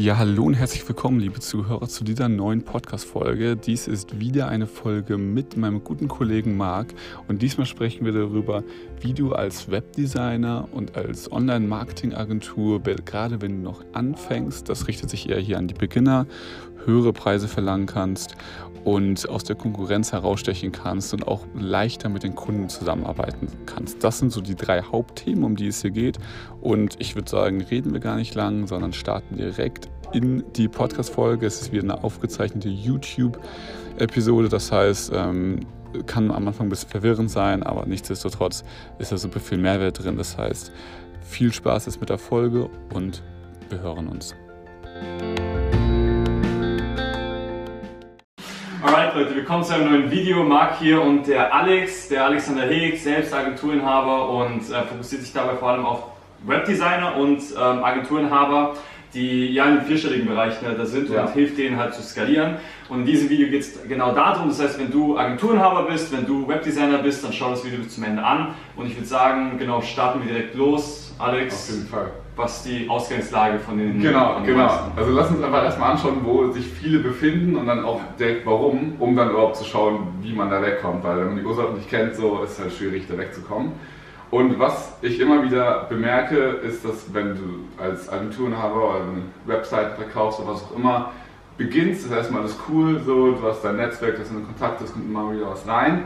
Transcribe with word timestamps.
Ja, 0.00 0.16
hallo 0.16 0.44
und 0.44 0.54
herzlich 0.54 0.88
willkommen, 0.88 1.20
liebe 1.20 1.40
Zuhörer, 1.40 1.86
zu 1.86 2.04
dieser 2.04 2.30
neuen 2.30 2.62
Podcast-Folge. 2.62 3.54
Dies 3.54 3.86
ist 3.86 4.18
wieder 4.18 4.48
eine 4.48 4.66
Folge 4.66 5.18
mit 5.18 5.58
meinem 5.58 5.84
guten 5.84 6.08
Kollegen 6.08 6.56
Marc 6.56 6.94
und 7.28 7.42
diesmal 7.42 7.66
sprechen 7.66 8.06
wir 8.06 8.12
darüber, 8.12 8.64
wie 8.98 9.12
du 9.12 9.34
als 9.34 9.70
Webdesigner 9.70 10.68
und 10.72 10.96
als 10.96 11.30
Online-Marketing-Agentur, 11.30 12.80
gerade 12.80 13.42
wenn 13.42 13.58
du 13.58 13.62
noch 13.62 13.84
anfängst, 13.92 14.70
das 14.70 14.88
richtet 14.88 15.10
sich 15.10 15.28
eher 15.28 15.38
hier 15.38 15.58
an 15.58 15.68
die 15.68 15.74
Beginner, 15.74 16.26
höhere 16.84 17.12
Preise 17.12 17.48
verlangen 17.48 17.86
kannst 17.86 18.36
und 18.84 19.28
aus 19.28 19.44
der 19.44 19.56
Konkurrenz 19.56 20.12
herausstechen 20.12 20.72
kannst 20.72 21.12
und 21.12 21.28
auch 21.28 21.44
leichter 21.54 22.08
mit 22.08 22.22
den 22.22 22.34
Kunden 22.34 22.68
zusammenarbeiten 22.68 23.48
kannst. 23.66 24.02
Das 24.02 24.18
sind 24.18 24.32
so 24.32 24.40
die 24.40 24.54
drei 24.54 24.82
Hauptthemen, 24.82 25.44
um 25.44 25.56
die 25.56 25.68
es 25.68 25.82
hier 25.82 25.90
geht. 25.90 26.18
Und 26.60 26.96
ich 26.98 27.14
würde 27.14 27.30
sagen, 27.30 27.60
reden 27.60 27.92
wir 27.92 28.00
gar 28.00 28.16
nicht 28.16 28.34
lang, 28.34 28.66
sondern 28.66 28.92
starten 28.92 29.36
direkt 29.36 29.88
in 30.12 30.44
die 30.56 30.68
Podcast-Folge. 30.68 31.46
Es 31.46 31.60
ist 31.60 31.72
wieder 31.72 31.82
eine 31.82 32.02
aufgezeichnete 32.04 32.68
YouTube-Episode. 32.68 34.48
Das 34.48 34.72
heißt, 34.72 35.12
ähm, 35.14 35.60
kann 36.06 36.30
am 36.30 36.48
Anfang 36.48 36.66
ein 36.66 36.70
bisschen 36.70 36.88
verwirrend 36.88 37.30
sein, 37.30 37.62
aber 37.62 37.86
nichtsdestotrotz 37.86 38.64
ist 38.98 39.12
da 39.12 39.18
super 39.18 39.40
viel 39.40 39.58
Mehrwert 39.58 40.02
drin. 40.02 40.16
Das 40.16 40.38
heißt, 40.38 40.72
viel 41.22 41.52
Spaß 41.52 41.86
jetzt 41.86 42.00
mit 42.00 42.10
der 42.10 42.18
Folge 42.18 42.70
und 42.94 43.22
wir 43.68 43.80
hören 43.80 44.08
uns. 44.08 44.34
Alright 49.10 49.26
Leute, 49.26 49.36
willkommen 49.38 49.64
zu 49.64 49.74
einem 49.74 49.90
neuen 49.90 50.10
Video. 50.12 50.44
Marc 50.44 50.78
hier 50.78 51.02
und 51.02 51.26
der 51.26 51.52
Alex, 51.52 52.08
der 52.08 52.26
Alexander 52.26 52.62
Heg, 52.62 52.96
selbst 52.96 53.34
Agenturinhaber 53.34 54.28
und 54.28 54.60
äh, 54.70 54.82
fokussiert 54.84 55.22
sich 55.22 55.32
dabei 55.32 55.56
vor 55.56 55.70
allem 55.70 55.84
auf 55.84 56.04
Webdesigner 56.46 57.16
und 57.16 57.42
ähm, 57.58 57.82
Agenturinhaber, 57.82 58.76
die 59.12 59.48
ja 59.52 59.64
in 59.64 59.80
vierstelligen 59.80 60.28
Bereichen 60.28 60.64
ne, 60.64 60.76
da 60.76 60.86
sind 60.86 61.10
ja. 61.10 61.24
und 61.24 61.32
hilft 61.32 61.58
denen 61.58 61.76
halt 61.76 61.92
zu 61.94 62.02
skalieren. 62.02 62.58
Und 62.88 63.00
in 63.00 63.06
diesem 63.06 63.28
Video 63.28 63.48
geht 63.48 63.62
es 63.62 63.82
genau 63.88 64.14
darum, 64.14 64.48
das 64.48 64.62
heißt, 64.62 64.78
wenn 64.78 64.92
du 64.92 65.18
Agenturinhaber 65.18 65.90
bist, 65.90 66.12
wenn 66.12 66.24
du 66.24 66.46
Webdesigner 66.46 66.98
bist, 66.98 67.24
dann 67.24 67.32
schau 67.32 67.50
das 67.50 67.64
Video 67.64 67.80
bis 67.80 67.96
zum 67.96 68.04
Ende 68.04 68.22
an. 68.22 68.54
Und 68.76 68.86
ich 68.86 68.94
würde 68.94 69.08
sagen, 69.08 69.58
genau, 69.58 69.82
starten 69.82 70.20
wir 70.24 70.32
direkt 70.32 70.54
los. 70.54 71.09
Alex, 71.20 71.54
auf 71.54 71.74
jeden 71.74 71.88
Fall 71.88 72.10
was 72.40 72.62
die 72.62 72.88
Ausgangslage 72.88 73.58
von 73.58 73.78
den. 73.78 74.00
Genau, 74.00 74.34
von 74.34 74.42
den 74.42 74.54
genau. 74.54 74.66
Meisten. 74.66 74.90
Also 74.96 75.12
lass 75.12 75.30
uns 75.30 75.42
einfach 75.42 75.62
erstmal 75.62 75.92
anschauen, 75.92 76.20
wo 76.24 76.50
sich 76.50 76.66
viele 76.66 77.00
befinden 77.00 77.56
und 77.56 77.66
dann 77.66 77.84
auch 77.84 78.00
direkt 78.18 78.46
warum, 78.46 78.94
um 78.98 79.14
dann 79.14 79.30
überhaupt 79.30 79.56
zu 79.56 79.64
schauen, 79.64 80.08
wie 80.22 80.32
man 80.32 80.50
da 80.50 80.62
wegkommt. 80.62 81.04
Weil 81.04 81.18
wenn 81.18 81.26
man 81.28 81.36
die 81.36 81.44
Ursachen 81.44 81.74
nicht 81.74 81.88
kennt, 81.88 82.14
so 82.16 82.42
ist 82.42 82.52
es 82.52 82.60
halt 82.60 82.72
schwierig, 82.72 83.06
da 83.08 83.16
wegzukommen. 83.16 83.72
Und 84.30 84.58
was 84.58 84.96
ich 85.02 85.18
immer 85.18 85.42
wieder 85.42 85.86
bemerke, 85.88 86.36
ist, 86.36 86.84
dass 86.84 87.12
wenn 87.12 87.34
du 87.34 87.82
als 87.82 88.08
Agenturenhaber 88.08 88.90
oder 88.90 89.00
eine 89.00 89.22
Website 89.44 89.96
verkaufst 89.96 90.40
oder 90.40 90.52
was 90.52 90.62
auch 90.64 90.76
immer, 90.76 91.10
beginnst, 91.56 92.06
ist 92.06 92.12
erstmal 92.12 92.42
alles 92.42 92.56
cool, 92.68 93.00
so, 93.04 93.32
du 93.32 93.42
hast 93.42 93.62
dein 93.62 93.76
Netzwerk, 93.76 94.16
das 94.16 94.28
sind 94.28 94.46
Kontakte, 94.46 94.84
es 94.84 94.92
kommt 94.92 95.06
immer 95.06 95.32
wieder 95.32 95.50
was 95.50 95.66
rein. 95.66 96.04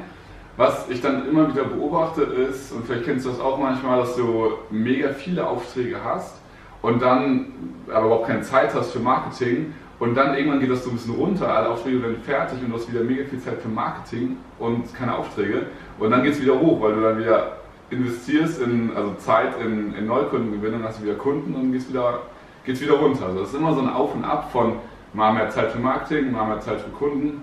Was 0.56 0.88
ich 0.88 1.00
dann 1.00 1.28
immer 1.28 1.48
wieder 1.52 1.64
beobachte 1.64 2.22
ist, 2.22 2.72
und 2.72 2.86
vielleicht 2.86 3.06
kennst 3.06 3.26
du 3.26 3.30
das 3.30 3.40
auch 3.40 3.58
manchmal, 3.58 4.00
dass 4.00 4.14
du 4.14 4.52
mega 4.70 5.08
viele 5.08 5.46
Aufträge 5.46 5.96
hast 6.02 6.36
und 6.80 7.02
dann 7.02 7.46
aber 7.92 8.06
überhaupt 8.06 8.28
keine 8.28 8.42
Zeit 8.42 8.72
hast 8.72 8.92
für 8.92 9.00
Marketing 9.00 9.74
und 9.98 10.14
dann 10.14 10.36
irgendwann 10.36 10.60
geht 10.60 10.70
das 10.70 10.84
so 10.84 10.90
ein 10.90 10.96
bisschen 10.96 11.14
runter, 11.16 11.48
alle 11.48 11.70
Aufträge 11.70 12.02
werden 12.02 12.18
fertig 12.22 12.58
und 12.62 12.70
du 12.70 12.76
hast 12.76 12.92
wieder 12.92 13.02
mega 13.02 13.24
viel 13.24 13.40
Zeit 13.40 13.60
für 13.60 13.68
Marketing 13.68 14.36
und 14.60 14.94
keine 14.94 15.16
Aufträge 15.16 15.66
und 15.98 16.10
dann 16.10 16.22
geht 16.22 16.34
es 16.34 16.42
wieder 16.42 16.60
hoch, 16.60 16.80
weil 16.80 16.94
du 16.94 17.00
dann 17.00 17.18
wieder 17.18 17.56
investierst 17.90 18.62
in 18.62 18.92
also 18.94 19.14
Zeit 19.14 19.60
in, 19.60 19.94
in 19.94 20.06
Neukundengewinn, 20.06 20.72
dann 20.72 20.84
hast 20.84 21.00
du 21.00 21.04
wieder 21.04 21.14
Kunden 21.14 21.54
und 21.54 21.72
geht 21.72 21.82
es 21.82 21.88
wieder, 21.88 22.20
geht's 22.64 22.80
wieder 22.80 22.94
runter. 22.94 23.26
Also 23.26 23.40
es 23.42 23.48
ist 23.48 23.54
immer 23.54 23.74
so 23.74 23.80
ein 23.80 23.88
Auf 23.88 24.14
und 24.14 24.24
Ab 24.24 24.50
von 24.52 24.74
mal 25.12 25.32
mehr 25.32 25.50
Zeit 25.50 25.72
für 25.72 25.78
Marketing, 25.78 26.30
mal 26.32 26.46
mehr 26.46 26.60
Zeit 26.60 26.80
für 26.80 26.90
Kunden 26.90 27.42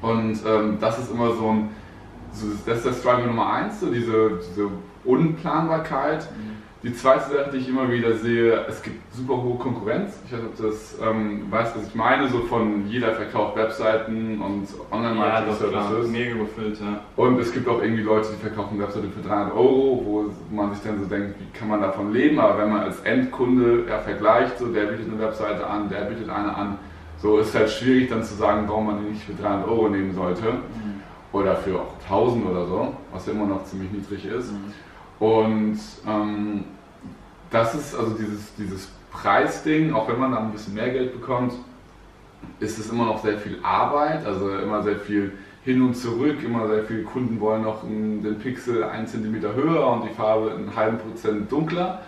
und 0.00 0.38
ähm, 0.46 0.78
das 0.80 0.98
ist 0.98 1.10
immer 1.10 1.32
so 1.34 1.48
ein 1.50 1.70
das 2.66 2.78
ist 2.78 2.86
der 2.86 2.92
Struggle 2.92 3.26
Nummer 3.26 3.52
eins, 3.52 3.80
so 3.80 3.92
diese, 3.92 4.40
diese 4.50 4.68
Unplanbarkeit. 5.04 6.28
Mhm. 6.30 6.52
Die 6.82 6.92
zweite 6.92 7.30
Sache, 7.30 7.50
die 7.52 7.58
ich 7.58 7.68
immer 7.68 7.92
wieder 7.92 8.16
sehe, 8.16 8.66
es 8.68 8.82
gibt 8.82 9.14
super 9.14 9.40
hohe 9.40 9.56
Konkurrenz. 9.56 10.18
Ich 10.26 10.32
weiß 10.32 10.40
nicht, 10.40 10.50
ob 10.50 10.56
du 10.56 10.62
das 10.64 10.98
ähm, 11.00 11.46
weißt, 11.48 11.76
was 11.76 11.86
ich 11.86 11.94
meine, 11.94 12.28
so 12.28 12.40
von 12.40 12.88
jeder 12.88 13.12
verkauft 13.12 13.56
Webseiten 13.56 14.40
und 14.40 14.66
Online-Marketing-Services. 14.90 16.06
Ja, 16.06 16.12
mega 16.12 16.34
überfüllt, 16.34 16.80
ja. 16.80 17.00
Und 17.14 17.38
es 17.38 17.52
gibt 17.52 17.68
auch 17.68 17.80
irgendwie 17.80 18.02
Leute, 18.02 18.30
die 18.34 18.40
verkaufen 18.40 18.80
Webseiten 18.80 19.12
für 19.12 19.22
300 19.22 19.54
Euro, 19.54 20.02
wo 20.04 20.30
man 20.52 20.74
sich 20.74 20.82
dann 20.82 20.98
so 21.00 21.06
denkt, 21.06 21.36
wie 21.38 21.56
kann 21.56 21.68
man 21.68 21.80
davon 21.80 22.12
leben? 22.12 22.40
Aber 22.40 22.58
wenn 22.58 22.70
man 22.70 22.80
als 22.80 22.98
Endkunde 23.02 23.84
ja, 23.88 24.00
vergleicht, 24.00 24.58
so 24.58 24.66
der 24.66 24.86
bietet 24.86 25.06
eine 25.06 25.20
Webseite 25.20 25.64
an, 25.64 25.88
der 25.88 26.06
bietet 26.06 26.30
eine 26.30 26.52
an, 26.52 26.78
so 27.18 27.38
ist 27.38 27.54
halt 27.54 27.70
schwierig 27.70 28.08
dann 28.08 28.24
zu 28.24 28.34
sagen, 28.34 28.64
warum 28.66 28.86
man 28.86 29.04
die 29.04 29.10
nicht 29.10 29.22
für 29.22 29.34
300 29.34 29.68
Euro 29.68 29.88
nehmen 29.88 30.12
sollte. 30.14 30.50
Mhm 30.50 30.92
oder 31.32 31.56
für 31.56 31.80
auch 31.80 31.94
1000 32.04 32.46
oder 32.46 32.66
so, 32.66 32.94
was 33.12 33.26
ja 33.26 33.32
immer 33.32 33.46
noch 33.46 33.64
ziemlich 33.64 33.90
niedrig 33.90 34.26
ist. 34.26 34.52
Mhm. 34.52 34.72
Und 35.18 35.78
ähm, 36.06 36.64
das 37.50 37.74
ist 37.74 37.94
also 37.94 38.14
dieses, 38.14 38.54
dieses 38.56 38.90
Preisding, 39.12 39.92
auch 39.92 40.08
wenn 40.08 40.18
man 40.18 40.32
dann 40.32 40.46
ein 40.46 40.52
bisschen 40.52 40.74
mehr 40.74 40.90
Geld 40.90 41.12
bekommt, 41.12 41.52
ist 42.58 42.78
es 42.78 42.90
immer 42.90 43.04
noch 43.04 43.22
sehr 43.22 43.38
viel 43.38 43.58
Arbeit, 43.62 44.26
also 44.26 44.56
immer 44.56 44.82
sehr 44.82 44.96
viel 44.96 45.32
hin 45.64 45.80
und 45.82 45.94
zurück, 45.94 46.42
immer 46.44 46.66
sehr 46.66 46.84
viele 46.84 47.02
Kunden 47.02 47.38
wollen 47.38 47.62
noch 47.62 47.82
den 47.82 48.36
Pixel 48.42 48.82
1 48.82 49.12
cm 49.12 49.42
höher 49.54 49.86
und 49.86 50.04
die 50.04 50.14
Farbe 50.14 50.52
einen 50.52 50.74
halben 50.74 50.98
Prozent 50.98 51.52
dunkler 51.52 52.00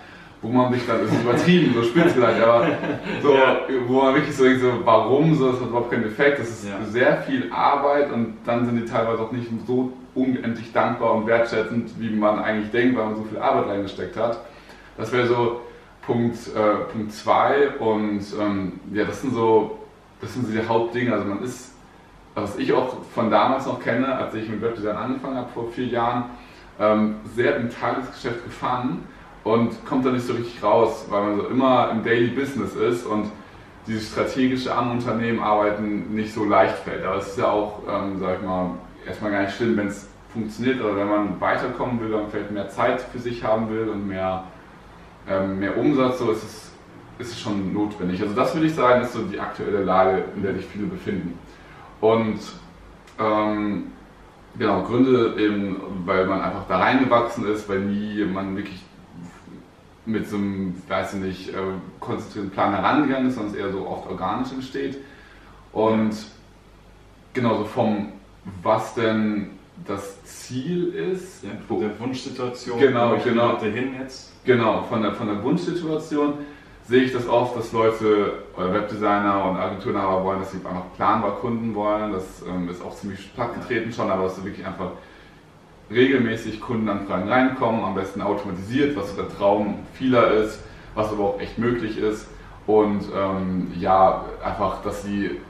wo 0.44 0.50
man 0.50 0.72
sich 0.74 0.86
dann, 0.86 1.00
das 1.00 1.10
ist 1.10 1.22
übertrieben, 1.22 1.74
so 1.74 1.82
spitz 1.82 2.14
gesagt, 2.14 2.40
aber 2.42 2.68
so, 3.22 3.34
ja. 3.34 3.60
wo 3.86 4.02
man 4.02 4.14
wirklich 4.14 4.36
so 4.36 4.44
denkt, 4.44 4.60
so, 4.60 4.72
warum, 4.84 5.34
so, 5.34 5.50
das 5.50 5.60
hat 5.60 5.68
überhaupt 5.68 5.90
keinen 5.90 6.04
Effekt, 6.04 6.38
das 6.38 6.50
ist 6.50 6.68
ja. 6.68 6.84
sehr 6.84 7.22
viel 7.22 7.50
Arbeit 7.50 8.12
und 8.12 8.36
dann 8.44 8.66
sind 8.66 8.76
die 8.76 8.84
teilweise 8.84 9.22
auch 9.22 9.32
nicht 9.32 9.48
so 9.66 9.94
unendlich 10.14 10.70
dankbar 10.70 11.14
und 11.14 11.26
wertschätzend, 11.26 11.98
wie 11.98 12.10
man 12.10 12.38
eigentlich 12.40 12.70
denkt, 12.70 12.94
weil 12.96 13.06
man 13.06 13.16
so 13.16 13.22
viel 13.22 13.38
Arbeit 13.38 13.68
reingesteckt 13.68 14.18
hat. 14.18 14.38
Das 14.98 15.10
wäre 15.12 15.26
so 15.26 15.62
Punkt 16.02 16.36
2 16.36 16.60
äh, 16.60 16.74
Punkt 16.92 17.12
zwei 17.12 17.68
und 17.78 18.22
ähm, 18.38 18.72
ja, 18.92 19.04
das 19.04 19.22
sind 19.22 19.32
so, 19.32 19.78
das 20.20 20.34
sind 20.34 20.46
so 20.46 20.52
die 20.52 20.68
Hauptdinge, 20.68 21.14
also 21.14 21.24
man 21.24 21.42
ist, 21.42 21.72
was 22.34 22.58
ich 22.58 22.70
auch 22.74 23.02
von 23.14 23.30
damals 23.30 23.64
noch 23.64 23.80
kenne, 23.80 24.14
als 24.14 24.34
ich 24.34 24.46
mit 24.50 24.60
Webdesign 24.60 24.94
angefangen 24.94 25.38
habe 25.38 25.48
vor 25.54 25.70
vier 25.70 25.86
Jahren, 25.86 26.24
ähm, 26.78 27.16
sehr 27.34 27.56
im 27.56 27.70
Tagesgeschäft 27.70 28.44
gefangen 28.44 29.06
und 29.44 29.84
kommt 29.84 30.06
da 30.06 30.10
nicht 30.10 30.26
so 30.26 30.32
richtig 30.32 30.62
raus, 30.62 31.06
weil 31.10 31.22
man 31.22 31.36
so 31.36 31.46
immer 31.48 31.90
im 31.90 32.02
Daily 32.02 32.28
Business 32.28 32.74
ist 32.74 33.06
und 33.06 33.30
dieses 33.86 34.10
strategische 34.10 34.74
am 34.74 34.92
Unternehmen 34.92 35.40
arbeiten 35.40 36.14
nicht 36.14 36.32
so 36.32 36.44
leicht 36.44 36.78
fällt. 36.78 37.04
Aber 37.04 37.18
es 37.18 37.28
ist 37.28 37.38
ja 37.38 37.50
auch, 37.50 37.82
ähm, 37.86 38.18
sag 38.18 38.38
ich 38.38 38.46
mal, 38.46 38.70
erstmal 39.06 39.30
gar 39.30 39.42
nicht 39.42 39.54
schlimm, 39.54 39.76
wenn 39.76 39.88
es 39.88 40.08
funktioniert 40.32 40.80
oder 40.82 40.96
wenn 40.96 41.08
man 41.08 41.40
weiterkommen 41.40 42.00
will, 42.00 42.08
man 42.08 42.28
vielleicht 42.30 42.50
mehr 42.50 42.68
Zeit 42.68 43.02
für 43.02 43.18
sich 43.18 43.44
haben 43.44 43.68
will 43.68 43.88
und 43.88 44.08
mehr, 44.08 44.44
ähm, 45.28 45.58
mehr 45.58 45.76
Umsatz, 45.76 46.18
so 46.18 46.30
ist 46.30 46.42
es, 46.42 46.72
ist 47.18 47.32
es 47.32 47.40
schon 47.40 47.72
notwendig. 47.72 48.20
Also 48.22 48.34
das 48.34 48.54
würde 48.54 48.66
ich 48.66 48.74
sagen, 48.74 49.02
ist 49.02 49.12
so 49.12 49.22
die 49.22 49.38
aktuelle 49.38 49.84
Lage, 49.84 50.24
in 50.34 50.42
der 50.42 50.54
sich 50.54 50.64
viele 50.64 50.86
befinden. 50.86 51.38
Und 52.00 52.40
ähm, 53.20 53.92
genau, 54.58 54.82
Gründe 54.82 55.36
eben, 55.38 55.76
weil 56.06 56.26
man 56.26 56.40
einfach 56.40 56.66
da 56.66 56.78
reingewachsen 56.78 57.46
ist, 57.46 57.68
weil 57.68 57.80
nie 57.80 58.24
man 58.24 58.56
wirklich 58.56 58.83
mit 60.06 60.28
so 60.28 60.36
einem, 60.36 60.74
weiß 60.88 61.14
ich 61.14 61.20
nicht, 61.20 61.48
äh, 61.50 61.56
konzentrierten 62.00 62.50
Plan 62.50 62.74
herangegangen 62.74 63.28
ist, 63.28 63.36
sondern 63.36 63.54
es 63.54 63.58
eher 63.58 63.72
so 63.72 63.86
oft 63.86 64.08
organisch 64.08 64.52
entsteht. 64.52 64.98
Und 65.72 66.14
genauso 67.32 67.64
vom, 67.64 68.12
was 68.62 68.94
denn 68.94 69.50
das 69.86 70.22
Ziel 70.24 70.88
ist. 70.94 71.42
Ja, 71.42 71.50
von 71.66 71.80
der 71.80 71.98
Wunschsituation, 71.98 72.78
genau, 72.78 73.16
genau, 73.22 73.58
hin 73.60 73.94
jetzt. 73.98 74.32
Genau, 74.44 74.82
von 74.82 75.02
der, 75.02 75.14
von 75.14 75.26
der 75.26 75.42
Wunschsituation 75.42 76.34
sehe 76.86 77.04
ich 77.04 77.12
das 77.12 77.26
oft, 77.26 77.56
dass 77.56 77.72
Leute 77.72 78.44
oder 78.56 78.72
Webdesigner 78.72 79.50
und 79.50 79.56
Agenturenhaber 79.56 80.22
wollen, 80.22 80.40
dass 80.40 80.52
sie 80.52 80.58
einfach 80.58 80.92
planbar 80.96 81.36
Kunden 81.36 81.74
wollen. 81.74 82.12
Das 82.12 82.42
ähm, 82.46 82.68
ist 82.68 82.82
auch 82.82 82.94
ziemlich 82.94 83.34
platt 83.34 83.54
getreten 83.54 83.92
schon, 83.92 84.10
aber 84.10 84.24
dass 84.24 84.36
du 84.36 84.44
wirklich 84.44 84.66
einfach 84.66 84.92
regelmäßig 85.90 86.60
Kundenanfragen 86.60 87.28
reinkommen, 87.28 87.84
am 87.84 87.94
besten 87.94 88.22
automatisiert, 88.22 88.96
was 88.96 89.14
der 89.16 89.28
Traum 89.28 89.80
vieler 89.94 90.30
ist, 90.32 90.60
was 90.94 91.10
aber 91.12 91.24
auch 91.24 91.40
echt 91.40 91.58
möglich 91.58 91.98
ist. 91.98 92.28
Und 92.66 93.02
ähm, 93.14 93.72
ja, 93.78 94.24
einfach, 94.42 94.82
dass 94.82 95.02
sie 95.02 95.40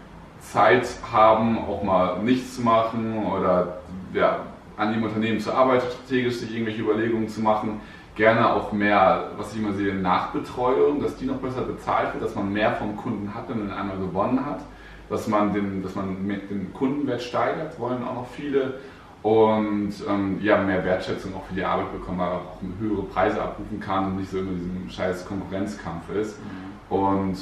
Zeit 0.41 0.87
haben, 1.13 1.59
auch 1.59 1.83
mal 1.83 2.23
nichts 2.23 2.57
zu 2.57 2.63
machen 2.63 3.25
oder 3.25 3.79
ja, 4.13 4.41
an 4.77 4.93
dem 4.93 5.03
Unternehmen 5.03 5.41
zu 5.41 5.53
arbeiten, 5.53 5.87
strategisch 5.91 6.37
sich 6.37 6.53
irgendwelche 6.53 6.83
Überlegungen 6.83 7.29
zu 7.29 7.41
machen. 7.41 7.81
Gerne 8.17 8.53
auch 8.53 8.73
mehr, 8.73 9.31
was 9.37 9.53
ich 9.53 9.61
immer 9.61 9.73
sehe, 9.73 9.95
Nachbetreuung, 9.95 11.01
dass 11.01 11.17
die 11.17 11.27
noch 11.27 11.37
besser 11.37 11.63
bezahlt 11.63 12.13
wird, 12.13 12.23
dass 12.23 12.35
man 12.35 12.53
mehr 12.53 12.73
vom 12.73 12.97
Kunden 12.97 13.35
hat, 13.35 13.49
wenn 13.49 13.67
man 13.67 13.77
einmal 13.77 13.97
gewonnen 13.97 14.45
hat, 14.45 14.61
dass 15.09 15.27
man 15.27 15.53
den, 15.53 15.83
dass 15.83 15.95
man 15.95 16.29
den 16.29 16.73
Kundenwert 16.73 17.23
steigert, 17.23 17.79
wollen 17.79 18.05
auch 18.05 18.15
noch 18.15 18.29
viele 18.29 18.75
und 19.25 19.95
ähm, 20.07 20.39
ja, 20.43 20.59
mehr 20.59 20.85
Wertschätzung 20.85 21.35
auch 21.35 21.47
für 21.47 21.55
die 21.55 21.65
Arbeit 21.65 21.91
bekommen, 21.93 22.21
aber 22.21 22.37
auch 22.37 22.61
höhere 22.79 23.05
Preise 23.05 23.41
abrufen 23.41 23.81
kann 23.81 24.05
und 24.05 24.17
nicht 24.19 24.31
so 24.31 24.39
immer 24.39 24.53
diesem 24.53 24.87
scheiß 24.91 25.25
Konkurrenzkampf 25.27 26.11
ist. 26.11 26.39
Mhm. 26.39 26.95
Und 26.95 27.39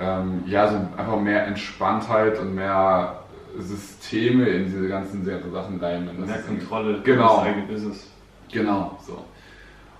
ähm, 0.00 0.44
ja, 0.46 0.68
so 0.68 0.76
einfach 0.96 1.18
mehr 1.18 1.44
Entspanntheit 1.48 2.38
und 2.38 2.54
mehr 2.54 3.18
Systeme 3.58 4.46
in 4.46 4.66
diese 4.66 4.86
ganzen 4.86 5.24
Sachen 5.24 5.80
rein. 5.80 6.08
Mehr 6.24 6.38
Kontrolle 6.38 7.00
genau. 7.02 7.38
das 7.38 7.46
eigene 7.46 7.66
Business. 7.66 8.06
Genau, 8.52 8.96
so. 9.04 9.24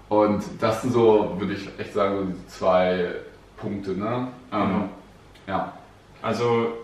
Und 0.08 0.44
das 0.60 0.82
sind 0.82 0.92
so, 0.92 1.34
würde 1.36 1.54
ich 1.54 1.68
echt 1.80 1.94
sagen, 1.94 2.16
so 2.16 2.24
die 2.26 2.46
zwei 2.46 3.10
Punkte, 3.56 3.90
ne? 3.90 4.28
Ähm, 4.52 4.60
Genau. 4.60 4.88
Ja. 5.48 5.72
Also 6.22 6.74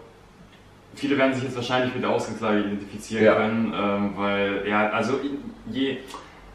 viele 0.95 1.17
werden 1.19 1.35
sich 1.35 1.45
jetzt 1.45 1.57
wahrscheinlich 1.57 1.95
mit 1.95 2.03
der 2.03 2.11
Ausgangslage 2.11 2.61
identifizieren 2.61 3.25
Ja. 3.25 3.35
können, 3.35 3.75
ähm, 3.77 4.13
weil 4.17 4.65
ja, 4.69 4.91
also 4.91 5.21
je 5.71 5.99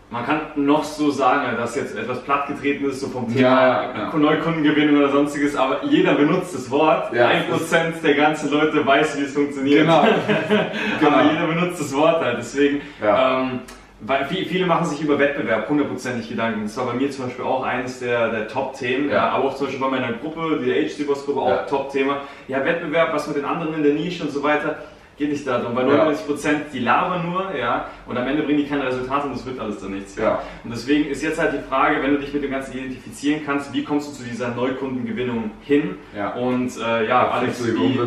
man 0.10 0.26
kann 0.26 0.40
noch 0.56 0.86
so 0.86 1.12
sagen, 1.12 1.58
dass 1.58 1.76
jetzt 1.76 1.94
etwas 1.98 2.24
plattgetreten 2.24 2.90
ist, 2.90 3.02
so 3.02 3.08
vom 3.08 3.28
Thema 3.28 3.42
Ja, 3.42 3.94
ja. 3.94 4.18
Neukundengewinnung 4.18 4.96
oder 5.00 5.10
sonstiges, 5.10 5.54
aber 5.58 5.84
jeder 5.84 6.16
benutzt 6.16 6.56
das 6.56 6.72
Wort. 6.72 7.14
Ja, 7.14 7.28
Ein 7.28 7.50
Prozent 7.50 7.96
der 8.02 8.14
ganzen 8.14 8.50
Leute 8.50 8.86
weiß, 8.86 9.18
wie 9.20 9.24
es 9.24 9.34
funktioniert. 9.34 9.82
Genau. 9.82 10.00
Aber 11.06 11.24
jeder 11.30 11.48
benutzt 11.48 11.82
das 11.82 11.94
Wort 11.94 12.22
halt. 12.24 12.38
Deswegen, 12.38 12.82
Ja. 13.04 13.42
ähm, 13.42 13.60
weil 14.02 14.26
viel- 14.26 14.46
viele 14.46 14.66
machen 14.66 14.86
sich 14.86 15.02
über 15.02 15.18
Wettbewerb 15.18 15.68
hundertprozentig 15.70 16.30
Gedanken. 16.30 16.64
Das 16.64 16.78
war 16.78 16.86
bei 16.86 16.94
mir 16.94 17.10
zum 17.10 17.26
Beispiel 17.26 17.46
auch 17.46 17.64
eines 17.64 18.00
der, 18.00 18.30
der 18.30 18.48
Top-Themen, 18.48 19.10
Ja. 19.10 19.30
aber 19.30 19.46
auch 19.46 19.56
zum 19.56 19.68
Beispiel 19.68 19.82
bei 19.84 19.90
meiner 19.90 20.14
Gruppe, 20.14 20.60
die 20.64 20.72
HC-Boss-Gruppe, 20.72 21.40
auch 21.42 21.50
Ja. 21.50 21.58
Top-Thema. 21.64 22.22
Ja, 22.48 22.64
Wettbewerb, 22.64 23.14
was 23.14 23.28
mit 23.28 23.38
den 23.38 23.46
anderen 23.46 23.74
in 23.74 23.84
der 23.84 23.94
Nische 23.94 24.24
und 24.24 24.32
so 24.32 24.44
weiter, 24.44 24.78
geht 25.18 25.32
nicht 25.32 25.48
darum. 25.48 25.74
Bei 25.76 25.82
Ja. 25.84 26.06
99% 26.06 26.72
die 26.72 26.80
labern 26.80 27.30
nur, 27.32 27.56
ja, 27.56 27.88
und 28.06 28.18
am 28.18 28.28
Ende 28.28 28.44
bringen 28.44 28.60
die 28.60 28.68
keine 28.68 28.86
Resultate 28.86 29.28
und 29.28 29.36
das 29.36 29.46
wird 29.46 29.60
alles 29.60 29.80
dann 29.82 29.92
nichts. 29.94 30.16
Ja. 30.16 30.42
Und 30.64 30.72
deswegen 30.72 31.10
ist 31.10 31.24
jetzt 31.24 31.40
halt 31.40 31.54
die 31.54 31.68
Frage, 31.68 32.02
wenn 32.04 32.12
du 32.14 32.20
dich 32.20 32.34
mit 32.34 32.44
dem 32.44 32.52
Ganzen 32.52 32.74
identifizieren 32.78 33.42
kannst, 33.46 33.74
wie 33.74 33.84
kommst 33.84 34.10
du 34.10 34.14
zu 34.24 34.30
dieser 34.30 34.50
Neukundengewinnung 34.56 35.52
hin? 35.62 35.96
Ja. 36.16 36.34
Und 36.36 36.72
äh, 36.78 37.08
ja, 37.08 37.30
Alex, 37.30 37.66
wie, 37.66 38.00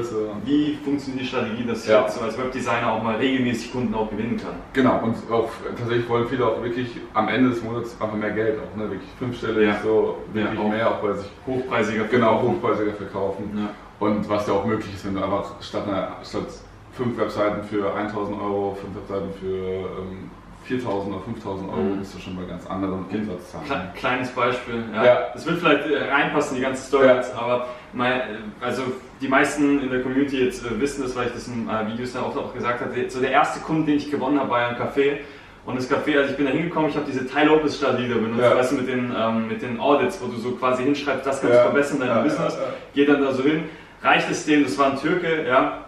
wie 0.45 0.79
funktioniert 0.85 1.23
die 1.25 1.27
Strategie, 1.29 1.65
dass 1.67 1.85
ich 1.85 1.91
Ja. 1.91 2.03
jetzt 2.03 2.17
so 2.17 2.25
als 2.25 2.39
Webdesigner 2.39 2.93
auch 2.93 3.03
mal 3.03 3.17
regelmäßig 3.17 3.73
Kunden 3.73 3.95
auch 3.95 4.11
gewinnen 4.11 4.37
kann? 4.37 4.55
Genau, 4.73 5.01
und 5.03 5.17
auch 5.31 5.51
tatsächlich 5.77 6.09
wollen 6.09 6.29
viele 6.29 6.47
auch 6.47 6.63
wirklich 6.63 6.89
am 7.15 7.29
Ende 7.29 7.51
des 7.51 7.63
Monats 7.63 7.97
einfach 8.01 8.17
mehr 8.17 8.31
Geld 8.31 8.59
auch, 8.61 8.77
ne? 8.77 8.85
Wirklich 8.91 9.11
fünfstellig, 9.19 9.67
Ja. 9.69 9.81
so 9.83 10.19
wirklich 10.33 10.59
Ja, 10.59 10.69
mehr, 10.69 10.91
auch 10.91 10.97
bei 10.99 11.13
sich 11.15 11.29
Hochpreisiger 11.47 12.05
genau 12.05 12.39
verkaufen. 12.39 12.49
hochpreisiger 12.63 12.93
verkaufen. 12.93 13.51
Ja. 13.57 13.71
Und 14.07 14.29
was 14.29 14.47
ja 14.47 14.55
auch 14.55 14.65
möglich 14.65 14.95
ist, 14.95 15.05
wenn 15.07 15.15
du 15.15 15.23
einfach 15.23 15.61
statt, 15.61 15.87
einer, 15.87 16.17
statt 16.25 16.47
fünf 16.93 17.19
Webseiten 17.19 17.63
für 17.65 17.95
1000 17.95 18.41
Euro, 18.41 18.77
fünf 18.81 18.95
Webseiten 18.97 19.31
für 19.41 19.47
ähm, 19.47 20.31
4000 20.65 21.15
oder 21.15 21.25
5000 21.25 21.71
Euro, 21.71 21.81
Mhm. 21.81 21.99
bist 22.01 22.15
du 22.15 22.19
schon 22.21 22.37
bei 22.37 22.45
ganz 22.45 22.67
anderen 22.67 23.05
Umsatzzahlen. 23.11 23.67
Kle 23.67 23.81
kleines 23.97 24.29
Beispiel. 24.31 24.85
Ja. 24.95 25.05
Ja. 25.05 25.19
Es 25.35 25.47
wird 25.47 25.59
vielleicht 25.59 25.87
äh, 25.91 26.11
reinpassen, 26.11 26.57
die 26.57 26.63
ganze 26.63 26.83
Story 26.87 27.07
Ja. 27.07 27.17
jetzt, 27.17 27.35
aber 27.35 27.67
mein, 27.93 28.13
äh, 28.13 28.25
also 28.61 28.83
die 29.21 29.29
meisten 29.29 29.81
in 29.81 29.91
der 29.91 30.03
Community 30.03 30.45
jetzt 30.45 30.65
äh, 30.67 30.79
wissen 30.81 31.03
das, 31.03 31.17
weil 31.17 31.29
ich 31.29 31.33
das 31.33 31.49
in 31.49 31.69
äh, 31.69 31.87
Videos 31.93 32.13
dann 32.13 32.25
auch, 32.25 32.37
auch 32.37 32.53
gesagt 32.55 32.81
habe. 32.81 32.93
So 33.09 33.21
der 33.21 33.31
erste 33.31 33.61
Kunde, 33.61 33.87
den 33.87 33.97
ich 33.97 34.11
gewonnen 34.11 34.39
habe, 34.39 34.51
war 34.51 34.69
ein 34.69 34.77
Café. 34.77 35.19
Und 35.67 35.77
das 35.77 35.91
Café, 35.91 36.17
also 36.19 36.31
ich 36.31 36.37
bin 36.37 36.47
da 36.47 36.53
hingekommen, 36.53 36.89
ich 36.91 36.97
habe 36.97 37.05
diese 37.07 37.27
Ty 37.27 37.45
Lopez 37.45 37.77
Strategie 37.77 38.09
da 38.09 38.15
benutzt, 38.17 38.41
Ja. 38.43 38.57
weißt 38.57 38.73
du, 38.73 38.77
mit 38.77 38.89
den, 38.89 39.15
ähm, 39.17 39.47
mit 39.49 39.61
den 39.63 39.79
Audits, 39.79 40.21
wo 40.23 40.27
du 40.27 40.37
so 40.39 40.53
quasi 40.53 40.83
hinschreibst, 40.85 41.27
das 41.27 41.41
kannst 41.41 41.55
Ja. 41.55 41.63
du 41.65 41.69
verbessern, 41.71 41.99
dein 42.01 42.09
Ja, 42.09 42.23
Business. 42.23 42.55
ja, 42.55 42.61
ja. 42.63 42.69
Geht 42.95 43.09
dann 43.11 43.23
da 43.23 43.33
so 43.33 43.43
hin, 43.43 43.65
reicht 44.03 44.31
es 44.31 44.45
dem, 44.47 44.63
das 44.65 44.77
war 44.79 44.93
ein 44.93 44.99
Türke, 44.99 45.47
ja. 45.47 45.85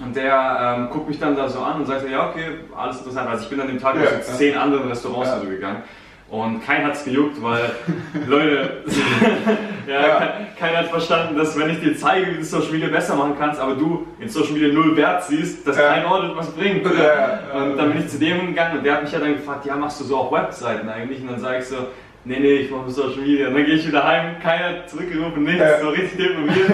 Und 0.00 0.14
der 0.14 0.76
ähm, 0.78 0.90
guckt 0.90 1.08
mich 1.08 1.18
dann 1.18 1.34
da 1.36 1.48
so 1.48 1.58
an 1.60 1.80
und 1.80 1.86
sagt, 1.86 2.02
so, 2.02 2.06
ja, 2.06 2.28
okay, 2.30 2.44
alles 2.76 2.98
interessant. 2.98 3.28
Also 3.28 3.44
ich 3.44 3.50
bin 3.50 3.60
an 3.60 3.66
dem 3.66 3.80
Tag 3.80 3.96
Ja, 3.96 4.22
so 4.22 4.32
zehn 4.36 4.56
anderen 4.56 4.88
Restaurants 4.88 5.28
Ja. 5.30 5.40
so 5.40 5.46
gegangen. 5.48 5.82
Und 6.30 6.64
kein 6.64 6.84
hat's 6.86 7.04
gejuckt, 7.04 7.42
weil, 7.42 7.70
Leute, 8.26 8.82
ja, 9.88 9.92
Ja. 10.06 10.14
ke- 10.16 10.32
keiner 10.60 10.78
hat 10.78 10.88
verstanden, 10.88 11.36
dass 11.36 11.58
wenn 11.58 11.70
ich 11.70 11.80
dir 11.80 11.96
zeige, 11.96 12.30
wie 12.32 12.36
du 12.36 12.44
Social 12.44 12.70
Media 12.70 12.88
besser 12.88 13.16
machen 13.16 13.34
kannst, 13.38 13.58
aber 13.60 13.74
du 13.74 14.06
in 14.20 14.28
Social 14.28 14.52
Media 14.52 14.72
null 14.72 14.94
Wert 14.96 15.24
siehst, 15.24 15.66
dass 15.66 15.76
Ja. 15.78 15.88
kein 15.94 16.04
Audit 16.04 16.36
was 16.36 16.50
bringt. 16.50 16.84
Ja. 16.84 17.40
Und 17.60 17.76
dann 17.78 17.90
bin 17.92 18.00
ich 18.02 18.08
zu 18.08 18.18
dem 18.18 18.48
gegangen 18.48 18.78
und 18.78 18.84
der 18.84 18.94
hat 18.94 19.02
mich 19.02 19.10
ja 19.12 19.18
dann 19.18 19.32
gefragt, 19.34 19.64
ja, 19.66 19.74
machst 19.74 20.00
du 20.00 20.04
so 20.04 20.16
auch 20.18 20.30
Webseiten 20.32 20.88
eigentlich? 20.88 21.22
Und 21.22 21.30
dann 21.32 21.40
sage 21.40 21.58
ich 21.60 21.64
so, 21.64 21.76
nee, 22.24 22.38
nee, 22.38 22.54
ich 22.56 22.70
mache 22.70 22.90
Social 22.90 23.22
Media. 23.22 23.48
Und 23.48 23.54
dann 23.54 23.64
gehe 23.64 23.74
ich 23.76 23.88
wieder 23.88 24.04
heim, 24.06 24.36
keiner 24.42 24.64
hat 24.80 24.90
zurückgerufen, 24.90 25.42
nichts, 25.44 25.64
so 25.80 25.88
richtig 25.88 26.18
deprimiert. 26.18 26.70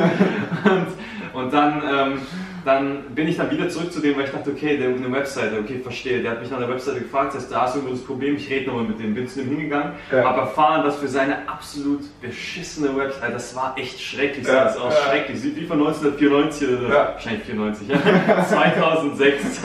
und, 0.65 1.43
und 1.43 1.53
dann, 1.55 1.83
ähm, 1.91 2.19
dann 2.65 3.03
bin 3.15 3.29
ich 3.29 3.37
dann 3.37 3.51
wieder 3.51 3.69
zurück 3.69 3.93
zu 3.93 4.01
dem, 4.01 4.17
weil 4.17 4.25
ich 4.25 4.31
dachte, 4.31 4.51
okay, 4.51 4.77
der 4.79 4.91
hat 4.91 4.97
eine 4.97 5.13
Webseite, 5.13 5.59
okay, 5.59 5.79
verstehe. 5.83 6.23
Der 6.23 6.31
hat 6.33 6.41
mich 6.41 6.51
nach 6.51 6.59
der 6.59 6.69
Webseite 6.69 7.01
gefragt, 7.01 7.35
heißt, 7.35 7.53
da 7.53 7.63
hast 7.63 7.75
du 7.75 7.79
irgendwo 7.81 7.95
das 7.97 8.05
Problem, 8.05 8.37
ich 8.37 8.49
rede 8.49 8.67
nochmal 8.69 8.85
mit 8.85 8.99
dem, 8.99 9.15
bin 9.15 9.29
zu 9.29 9.41
dem 9.41 9.49
hingegangen, 9.51 9.93
Ja. 10.11 10.25
habe 10.25 10.41
erfahren, 10.43 10.83
dass 10.85 10.97
für 10.97 11.09
seine 11.09 11.49
absolut 11.49 12.01
beschissene 12.23 12.97
Webseite, 12.97 13.33
das 13.33 13.55
war 13.55 13.75
echt 13.77 14.01
schrecklich, 14.01 14.47
sah 14.47 14.55
Ja, 14.55 14.65
das 14.65 14.77
aus, 14.79 14.95
ja. 14.95 15.11
schrecklich, 15.11 15.41
sieht 15.41 15.57
wie 15.57 15.67
von 15.67 15.79
1994 15.79 16.69
oder 16.69 16.89
Ja. 16.89 17.09
wahrscheinlich 17.13 17.43
94, 17.45 17.89
ja. 17.89 17.97
2006, 18.49 19.61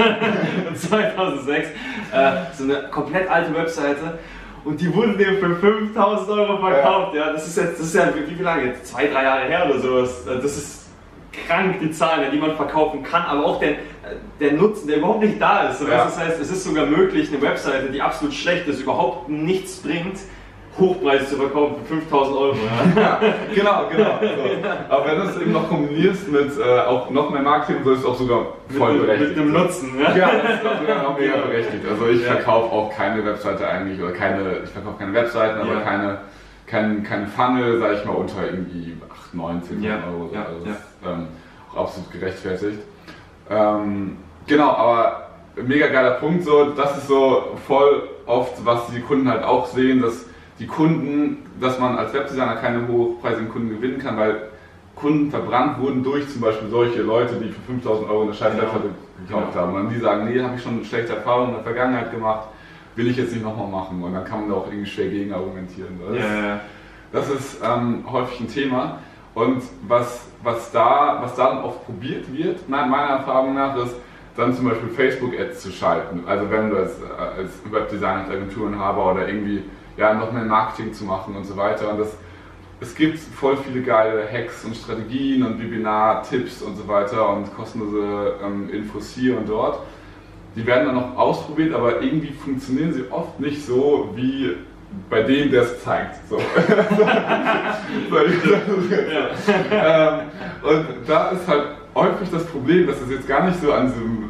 2006, 0.90 1.68
äh, 2.14 2.32
so 2.58 2.64
eine 2.64 2.90
komplett 2.90 3.30
alte 3.30 3.56
Webseite. 3.56 4.20
Und 4.66 4.82
die 4.82 4.94
wurde 4.94 5.14
dem 5.18 5.38
für 5.38 5.56
5000 5.56 6.30
Euro 6.32 6.58
verkauft. 6.58 7.16
Ja. 7.16 7.32
das 7.32 7.48
ist 7.48 7.56
jetzt, 7.58 7.80
das 7.80 7.88
ist 7.88 7.96
ja 7.96 8.12
wie 8.14 8.36
viel 8.36 8.44
lange 8.44 8.66
jetzt? 8.66 8.88
Zwei, 8.88 9.08
drei 9.08 9.24
Jahre 9.24 9.46
her 9.48 9.66
oder 9.70 9.80
sowas. 9.80 10.26
Das 10.26 10.44
ist 10.58 10.79
krank, 11.48 11.80
die 11.82 11.92
Zahlen, 11.92 12.32
die 12.32 12.38
man 12.38 12.56
verkaufen 12.56 13.04
kann, 13.04 13.24
aber 13.24 13.46
auch 13.46 13.60
der, 13.60 13.76
der 14.40 14.54
Nutzen, 14.54 14.88
der 14.88 14.98
überhaupt 14.98 15.22
nicht 15.22 15.40
da 15.42 15.70
ist. 15.70 15.82
Ja. 15.82 16.06
Das 16.06 16.20
heißt, 16.20 16.40
es 16.42 16.52
ist 16.52 16.64
sogar 16.64 16.86
möglich, 16.86 17.30
eine 17.32 17.42
Webseite, 17.42 17.90
die 17.92 18.02
absolut 18.02 18.34
schlecht 18.34 18.68
ist, 18.68 18.82
überhaupt 18.82 19.30
nichts 19.30 19.78
bringt, 19.78 20.18
hochpreisig 20.80 21.28
zu 21.30 21.36
verkaufen 21.36 21.76
für 21.86 21.96
5000 21.96 22.38
Euro. 22.38 22.56
Ja. 22.96 23.20
Genau, 23.54 23.84
genau. 23.92 24.20
So. 24.22 24.68
Aber 24.90 25.06
wenn 25.08 25.18
du 25.18 25.24
es 25.24 25.38
eben 25.42 25.52
noch 25.52 25.68
kombinierst 25.68 26.32
mit 26.32 26.52
äh, 26.58 26.80
auch 26.82 27.10
noch 27.10 27.30
mehr 27.32 27.42
Marketing, 27.42 27.84
so 27.84 27.92
ist 27.92 28.00
es 28.00 28.06
auch 28.06 28.16
sogar 28.16 28.46
voll 28.78 28.94
mit, 28.94 29.02
berechtigt. 29.02 29.30
mit 29.32 29.40
einem 29.40 29.52
Nutzen. 29.54 30.00
Ja. 30.00 30.16
Ja, 30.16 30.30
das 30.42 30.54
ist 30.62 30.66
auch 30.66 30.80
sogar 30.80 31.04
noch 31.04 31.18
mega 31.20 31.36
Ja. 31.36 31.42
berechtigt. 31.42 31.84
Also 31.90 32.08
ich 32.08 32.22
Ja. 32.24 32.34
verkaufe 32.34 32.72
auch 32.74 32.96
keine 32.96 33.26
Webseite 33.26 33.68
eigentlich 33.68 34.02
oder 34.02 34.12
keine, 34.14 34.60
ich 34.64 34.70
verkaufe 34.70 34.98
keine 35.00 35.14
Webseiten, 35.14 35.60
aber 35.60 35.74
Ja. 35.74 35.80
keine, 35.82 36.18
kein, 36.70 37.04
kein 37.04 37.28
Funnel, 37.28 37.80
sage 37.80 37.96
ich 37.96 38.06
mal, 38.06 38.14
unter 38.14 38.46
irgendwie 38.46 38.96
8, 39.12 39.34
9, 39.34 39.64
10 39.64 39.84
Ja. 39.84 39.96
Euro. 40.08 40.30
Ja. 40.34 40.46
Also 40.46 40.66
Ja. 40.66 40.72
das 40.72 40.78
ist 40.78 40.86
ähm, 41.06 41.28
auch 41.74 41.82
absolut 41.82 42.12
gerechtfertigt. 42.12 42.80
Ähm, 43.50 44.18
genau, 44.48 44.70
aber 44.72 45.30
mega 45.56 45.88
geiler 45.88 46.12
Punkt, 46.12 46.44
so, 46.44 46.72
das 46.72 46.98
ist 46.98 47.08
so 47.08 47.58
voll 47.68 48.04
oft, 48.26 48.64
was 48.66 48.88
die 48.88 49.02
Kunden 49.02 49.28
halt 49.30 49.44
auch 49.44 49.66
sehen, 49.68 50.02
dass 50.02 50.26
die 50.60 50.68
Kunden, 50.68 51.38
dass 51.60 51.80
man 51.80 51.98
als 51.98 52.14
Webdesigner 52.14 52.56
keine 52.56 52.88
hochpreisigen 52.88 53.50
Kunden 53.50 53.70
gewinnen 53.70 54.00
kann, 54.00 54.18
weil 54.18 54.42
Kunden 54.96 55.32
verbrannt 55.32 55.80
wurden 55.80 56.04
durch 56.04 56.28
zum 56.30 56.42
Beispiel 56.42 56.70
solche 56.70 57.02
Leute, 57.02 57.36
die 57.36 57.50
für 57.50 57.62
5000 57.62 58.10
Euro 58.10 58.24
eine 58.24 58.34
scheiß 58.34 58.54
Genau. 58.54 58.68
Gekauft 59.28 59.56
haben. 59.56 59.74
Und 59.76 59.90
die 59.90 60.00
sagen, 60.00 60.26
nee, 60.30 60.42
habe 60.42 60.56
ich 60.56 60.62
schon 60.64 60.84
schlechte 60.84 61.14
Erfahrungen 61.16 61.50
in 61.50 61.56
der 61.56 61.64
Vergangenheit 61.64 62.12
gemacht, 62.12 62.48
will 63.00 63.08
ich 63.08 63.18
jetzt 63.18 63.32
nicht 63.34 63.44
nochmal 63.44 63.70
machen. 63.70 64.04
Und 64.04 64.14
dann 64.14 64.26
kann 64.26 64.42
man 64.42 64.50
da 64.50 64.56
auch 64.56 64.68
irgendwie 64.68 64.90
schwer 64.90 65.08
gegen 65.08 65.34
argumentieren. 65.34 65.98
Das, 66.06 66.18
ja. 66.18 66.60
das 67.14 67.30
ist 67.30 67.62
ähm, 67.64 68.04
häufig 68.12 68.42
ein 68.42 68.50
Thema. 68.50 69.00
Und 69.34 69.64
was, 69.88 70.28
was, 70.44 70.72
da, 70.72 71.20
was 71.22 71.34
da 71.36 71.48
dann 71.48 71.64
oft 71.64 71.86
probiert 71.86 72.26
wird, 72.34 72.68
me- 72.68 72.86
meiner 72.86 73.20
Erfahrung 73.20 73.56
nach, 73.56 73.78
ist 73.78 73.96
dann 74.36 74.54
zum 74.54 74.68
Beispiel 74.68 74.90
Facebook-Ads 74.90 75.62
zu 75.62 75.72
schalten. 75.72 76.24
Also 76.28 76.52
wenn 76.52 76.70
du 76.70 76.78
als, 76.78 77.00
äh, 77.00 77.40
als 77.40 77.52
Webdesigner, 77.72 78.26
als 78.26 78.32
Agenturenhaber 78.32 79.12
oder 79.14 79.28
irgendwie 79.28 79.64
ja, 79.96 80.14
noch 80.14 80.32
mehr 80.34 80.44
Marketing 80.44 80.92
zu 80.94 81.06
machen 81.06 81.36
und 81.38 81.46
so 81.46 81.56
weiter. 81.56 81.92
Und 81.92 82.00
das, 82.00 82.18
es 82.82 82.96
gibt 82.96 83.18
voll 83.18 83.56
viele 83.58 83.82
geile 83.82 84.28
Hacks 84.30 84.66
und 84.66 84.76
Strategien 84.76 85.46
und 85.46 85.62
Webinar-Tipps 85.62 86.62
und 86.62 86.76
so 86.76 86.88
weiter 86.88 87.30
und 87.30 87.56
kostenlose 87.56 88.34
ähm, 88.46 88.70
Infos 88.70 89.12
hier 89.12 89.38
und 89.38 89.48
dort. 89.48 89.80
Die 90.56 90.66
werden 90.66 90.88
dann 90.88 90.96
noch 90.96 91.16
ausprobiert, 91.18 91.74
aber 91.74 92.02
irgendwie 92.02 92.34
funktionieren 92.34 92.94
sie 92.94 93.04
oft 93.12 93.40
nicht 93.40 93.66
so 93.66 94.10
wie 94.16 94.56
bei 95.10 95.22
dem, 95.22 95.52
der 95.52 95.64
es 95.64 95.84
zeigt. 95.84 96.16
So. 96.30 96.40
Ähm, 99.72 100.20
und 100.64 100.86
da 101.08 101.30
ist 101.30 101.48
halt 101.48 101.64
häufig 101.96 102.30
das 102.32 102.46
Problem, 102.46 102.88
dass 102.88 103.02
es 103.02 103.10
jetzt 103.10 103.28
gar 103.28 103.46
nicht 103.46 103.62
so 103.62 103.72
an 103.72 103.88
diesem 103.88 104.30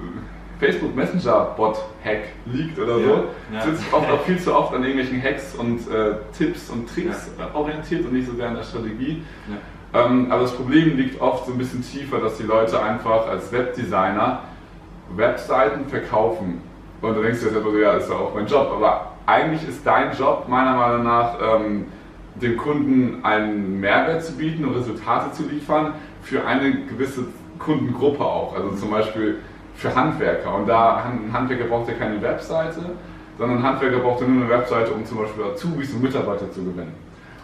Facebook 0.60 0.96
Messenger 0.96 1.54
Bot 1.56 1.78
Hack 2.04 2.24
liegt 2.46 2.78
oder 2.78 2.96
so. 2.96 3.02
Ja, 3.02 3.24
Es 3.60 3.66
ja. 3.66 3.66
wird 3.66 3.78
sich 3.78 3.94
oft 3.94 4.12
auch 4.12 4.22
viel 4.22 4.40
zu 4.40 4.56
oft 4.56 4.74
an 4.74 4.84
irgendwelchen 4.84 5.22
Hacks 5.22 5.56
und 5.56 5.80
äh, 5.92 6.16
Tipps 6.38 6.70
und 6.70 6.94
Tricks 6.94 7.30
äh, 7.38 7.58
orientiert 7.58 8.06
und 8.06 8.14
nicht 8.14 8.28
so 8.28 8.36
sehr 8.36 8.50
an 8.50 8.56
der 8.56 8.64
Strategie. 8.64 9.24
Ähm, 9.94 10.32
aber 10.32 10.44
das 10.44 10.54
Problem 10.54 10.98
liegt 10.98 11.20
oft 11.22 11.46
so 11.46 11.54
ein 11.54 11.58
bisschen 11.58 11.84
tiefer, 11.84 12.20
dass 12.20 12.38
die 12.38 12.44
Leute 12.44 12.82
einfach 12.82 13.28
als 13.28 13.52
Webdesigner 13.52 14.44
Webseiten 15.16 15.86
verkaufen. 15.86 16.62
Und 17.02 17.16
du 17.16 17.22
denkst 17.22 17.42
dir 17.42 17.48
einfach 17.48 17.72
so, 17.72 17.78
ja, 17.78 17.94
ist 17.94 18.10
ja 18.10 18.16
auch 18.16 18.34
mein 18.34 18.46
Job. 18.46 18.72
Aber 18.76 19.14
eigentlich 19.26 19.68
ist 19.68 19.86
dein 19.86 20.16
Job 20.18 20.46
meiner 20.48 20.76
Meinung 20.76 21.04
nach, 21.04 21.36
ähm, 21.42 21.86
dem 22.36 22.58
Kunden 22.58 23.20
einen 23.24 23.80
Mehrwert 23.80 24.24
zu 24.24 24.34
bieten 24.38 24.66
und 24.66 24.76
Resultate 24.76 25.32
zu 25.34 25.44
liefern 25.44 25.94
für 26.22 26.46
eine 26.46 26.86
gewisse 26.86 27.26
Kundengruppe 27.58 28.24
auch. 28.24 28.56
Also 28.56 28.72
zum 28.72 28.92
Beispiel 28.92 29.40
für 29.76 29.94
Handwerker. 29.94 30.56
Und 30.56 30.68
da 30.68 31.04
ein 31.04 31.32
Handwerker 31.32 31.66
braucht 31.66 31.90
ja 31.90 31.96
keine 31.96 32.22
Webseite, 32.22 32.80
sondern 33.38 33.58
ein 33.60 33.64
Handwerker 33.64 34.00
braucht 34.00 34.22
ja 34.22 34.28
nur 34.28 34.44
eine 34.44 34.50
Webseite, 34.50 34.92
um 34.92 35.06
zum 35.06 35.20
Beispiel 35.20 35.44
Azubis 35.44 35.94
und 35.94 36.04
Mitarbeiter 36.04 36.52
zu 36.52 36.64
gewinnen. 36.64 36.94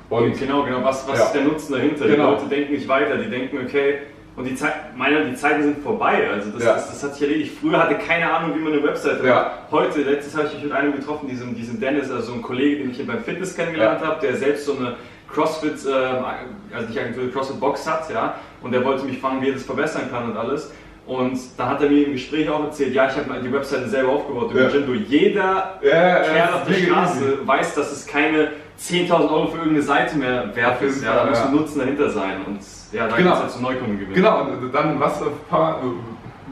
Und 0.09 0.37
genau, 0.37 0.63
genau, 0.63 0.83
was, 0.83 1.07
was 1.07 1.17
ja. 1.17 1.25
ist 1.25 1.31
der 1.33 1.43
Nutzen 1.43 1.73
dahinter? 1.73 2.07
Genau. 2.07 2.35
Die 2.35 2.43
Leute 2.43 2.47
denken 2.47 2.73
nicht 2.73 2.87
weiter, 2.87 3.17
die 3.17 3.29
denken, 3.29 3.57
okay, 3.65 3.99
und 4.35 4.43
die, 4.43 4.55
Zeit, 4.55 4.97
meine, 4.97 5.25
die 5.25 5.35
Zeiten 5.35 5.63
sind 5.63 5.79
vorbei. 5.81 6.29
Also 6.29 6.51
das, 6.51 6.63
ja. 6.63 6.73
das, 6.73 6.89
das, 6.89 7.03
hat 7.03 7.13
sich 7.13 7.23
erledigt. 7.23 7.57
Früher 7.59 7.81
hatte 7.81 7.95
keine 7.95 8.29
Ahnung, 8.31 8.55
wie 8.55 8.59
man 8.59 8.73
eine 8.73 8.83
Webseite 8.83 9.25
ja. 9.25 9.35
macht. 9.35 9.51
Heute, 9.71 10.01
letztes 10.01 10.35
habe 10.35 10.47
ich 10.47 10.55
mich 10.55 10.63
mit 10.63 10.73
einem 10.73 10.93
getroffen, 10.93 11.27
diesem, 11.27 11.55
diesem 11.55 11.79
Dennis, 11.79 12.11
also 12.11 12.27
so 12.27 12.33
ein 12.33 12.41
Kollege, 12.41 12.79
den 12.79 12.91
ich 12.91 12.97
hier 12.97 13.07
beim 13.07 13.23
Fitness 13.23 13.55
kennengelernt 13.55 14.01
ja. 14.01 14.07
habe, 14.07 14.21
der 14.21 14.35
selbst 14.35 14.65
so 14.65 14.75
eine 14.75 14.95
CrossFit, 15.31 15.85
äh, 15.85 16.75
also 16.75 16.87
nicht 16.89 16.99
Agentur, 16.99 17.31
CrossFit 17.31 17.59
Box 17.59 17.89
hat, 17.89 18.09
ja, 18.11 18.35
und 18.61 18.73
der 18.73 18.83
wollte 18.83 19.05
mich 19.05 19.19
fragen, 19.19 19.41
wie 19.41 19.47
er 19.47 19.53
das 19.53 19.63
verbessern 19.63 20.09
kann 20.11 20.31
und 20.31 20.37
alles. 20.37 20.73
Und 21.05 21.39
da 21.55 21.69
hat 21.69 21.81
er 21.81 21.89
mir 21.89 22.07
im 22.07 22.13
Gespräch 22.13 22.49
auch 22.49 22.63
erzählt, 22.63 22.93
ja, 22.93 23.07
ich 23.07 23.15
habe 23.15 23.39
die 23.39 23.53
Webseite 23.53 23.87
selber 23.87 24.09
aufgebaut 24.09 24.51
ja. 24.55 24.69
Jeder 25.07 25.79
ja, 25.81 26.19
Kerl 26.21 26.53
auf 26.55 26.65
der 26.67 26.73
Straße 26.73 27.37
weiß, 27.45 27.75
dass 27.75 27.91
es 27.91 28.07
keine 28.07 28.49
10.000 28.79 29.11
Euro 29.31 29.47
für 29.47 29.57
irgendeine 29.57 29.81
Seite 29.81 30.17
mehr 30.17 30.55
wert 30.55 30.81
ist. 30.81 31.03
Ja, 31.03 31.15
da 31.15 31.29
muss 31.29 31.41
ein 31.41 31.55
Nutzen 31.55 31.79
dahinter 31.79 32.09
sein. 32.09 32.37
Und 32.45 32.59
ja, 32.91 33.07
da 33.07 33.15
genau. 33.15 33.29
geht 33.29 33.37
es 33.37 33.41
halt 33.41 33.51
zu 33.51 33.61
Neukunden 33.61 33.99
gewinnen. 33.99 34.15
Genau, 34.15 34.41
und 34.41 34.73
dann, 34.73 34.99
was 34.99 35.21
ein 35.21 35.29
paar 35.49 35.81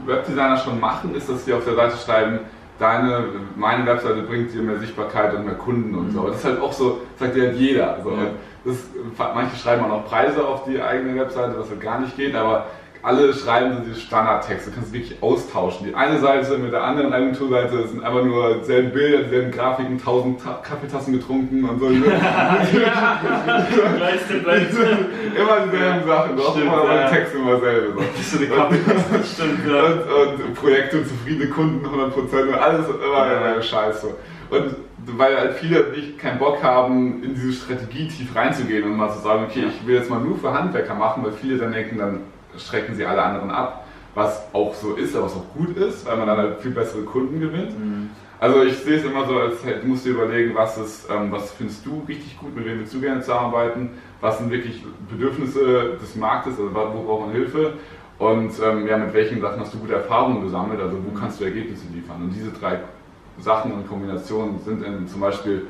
Webdesigner 0.06 0.56
schon 0.56 0.80
machen, 0.80 1.14
ist, 1.14 1.28
dass 1.28 1.44
sie 1.44 1.52
auf 1.52 1.64
der 1.64 1.74
Seite 1.74 1.96
schreiben, 1.96 2.40
deine, 2.78 3.24
meine 3.56 3.86
Webseite 3.86 4.22
bringt 4.22 4.52
dir 4.52 4.62
mehr 4.62 4.78
Sichtbarkeit 4.78 5.34
und 5.34 5.44
mehr 5.44 5.54
Kunden 5.54 5.94
und 5.94 6.08
mhm. 6.08 6.12
so. 6.12 6.26
Das 6.28 6.36
ist 6.38 6.44
halt 6.44 6.60
auch 6.60 6.72
so, 6.72 7.02
sagt 7.16 7.36
ja 7.36 7.44
halt 7.44 7.56
jeder. 7.56 7.96
Also, 7.96 8.10
ja. 8.10 8.16
das, 8.64 8.76
manche 9.34 9.56
schreiben 9.56 9.84
auch 9.84 9.88
noch 9.88 10.06
Preise 10.06 10.46
auf 10.46 10.64
die 10.64 10.80
eigene 10.80 11.20
Webseite, 11.20 11.58
was 11.58 11.70
halt 11.70 11.80
gar 11.80 12.00
nicht 12.00 12.16
geht, 12.16 12.34
aber 12.34 12.66
alle 13.04 13.32
schreiben 13.34 13.74
so 13.74 13.80
diese 13.80 14.00
Standardtexte, 14.00 14.70
du 14.70 14.76
kannst 14.76 14.90
wirklich 14.94 15.22
austauschen. 15.22 15.86
Die 15.86 15.94
eine 15.94 16.18
Seite 16.20 16.56
mit 16.56 16.72
der 16.72 16.82
anderen 16.82 17.12
Agenturseite 17.12 17.86
sind 17.86 18.02
einfach 18.02 18.24
nur 18.24 18.54
dieselben 18.60 18.92
Bilder, 18.92 19.24
dieselben 19.24 19.50
Grafiken, 19.50 20.02
tausend 20.02 20.40
Kaffeetassen 20.42 21.12
getrunken 21.12 21.68
und 21.68 21.78
so. 21.80 21.86
Immer 21.94 22.00
dieselben 25.66 26.06
Sachen, 26.06 26.36
doch 26.36 26.58
immer 26.58 26.78
aber 26.78 27.04
die 27.04 27.14
Texte 27.14 27.36
immer 27.36 27.60
selber. 27.60 28.02
So. 28.02 28.38
die 28.38 28.46
Kaffeetassen, 28.46 29.24
stimmt, 29.34 29.66
ja. 29.68 29.84
Und, 29.84 30.42
und, 30.42 30.54
Projekte, 30.54 31.04
zufriedene 31.04 31.50
Kunden, 31.50 31.84
100% 31.84 32.52
alles 32.54 32.86
immer 32.88 33.26
ja. 33.26 33.60
Scheiße. 33.60 34.14
Und 34.48 34.76
weil 35.18 35.36
halt 35.36 35.56
viele 35.56 35.90
nicht 35.90 36.18
keinen 36.18 36.38
Bock 36.38 36.62
haben, 36.62 37.22
in 37.22 37.34
diese 37.34 37.52
Strategie 37.52 38.08
tief 38.08 38.34
reinzugehen 38.34 38.84
und 38.84 38.96
mal 38.96 39.12
zu 39.12 39.18
sagen, 39.18 39.44
okay, 39.44 39.66
ich 39.68 39.86
will 39.86 39.96
jetzt 39.96 40.08
mal 40.08 40.20
nur 40.20 40.38
für 40.38 40.54
Handwerker 40.54 40.94
machen, 40.94 41.22
weil 41.22 41.32
viele 41.32 41.58
dann 41.58 41.72
denken, 41.72 41.98
dann 41.98 42.20
strecken 42.58 42.94
sie 42.94 43.04
alle 43.04 43.22
anderen 43.22 43.50
ab, 43.50 43.86
was 44.14 44.42
auch 44.52 44.74
so 44.74 44.94
ist, 44.94 45.16
aber 45.16 45.26
was 45.26 45.34
auch 45.34 45.54
gut 45.54 45.76
ist, 45.76 46.06
weil 46.06 46.16
man 46.16 46.26
dann 46.26 46.38
halt 46.38 46.60
viel 46.60 46.70
bessere 46.70 47.02
Kunden 47.02 47.40
gewinnt. 47.40 47.78
Mhm. 47.78 48.10
Also 48.40 48.62
ich 48.62 48.76
sehe 48.76 48.98
es 48.98 49.04
immer 49.04 49.26
so, 49.26 49.38
als 49.38 49.56
du 49.62 49.86
musst 49.86 50.04
dir 50.04 50.10
überlegen, 50.10 50.54
was, 50.54 50.76
ist, 50.76 51.08
ähm, 51.10 51.32
was 51.32 51.52
findest 51.52 51.86
du 51.86 52.04
richtig 52.06 52.38
gut, 52.38 52.54
mit 52.54 52.66
wem 52.66 52.80
willst 52.80 52.92
du 52.92 53.00
gerne 53.00 53.20
zusammenarbeiten, 53.20 53.90
was 54.20 54.38
sind 54.38 54.50
wirklich 54.50 54.84
Bedürfnisse 55.08 55.96
des 56.00 56.14
Marktes, 56.16 56.58
also 56.58 56.74
wo 56.74 57.02
braucht 57.02 57.26
man 57.26 57.32
Hilfe 57.32 57.74
und 58.18 58.52
ähm, 58.62 58.86
ja, 58.86 58.98
mit 58.98 59.12
welchen 59.14 59.40
Sachen 59.40 59.60
hast 59.60 59.74
du 59.74 59.78
gute 59.78 59.94
Erfahrungen 59.94 60.42
gesammelt, 60.42 60.80
also 60.80 60.96
wo 60.96 61.10
mhm. 61.10 61.18
kannst 61.18 61.40
du 61.40 61.44
Ergebnisse 61.44 61.86
liefern. 61.92 62.22
Und 62.22 62.30
diese 62.30 62.50
drei 62.52 62.80
Sachen 63.38 63.72
und 63.72 63.88
Kombinationen 63.88 64.58
sind 64.60 64.84
in, 64.84 65.08
zum 65.08 65.20
Beispiel 65.20 65.66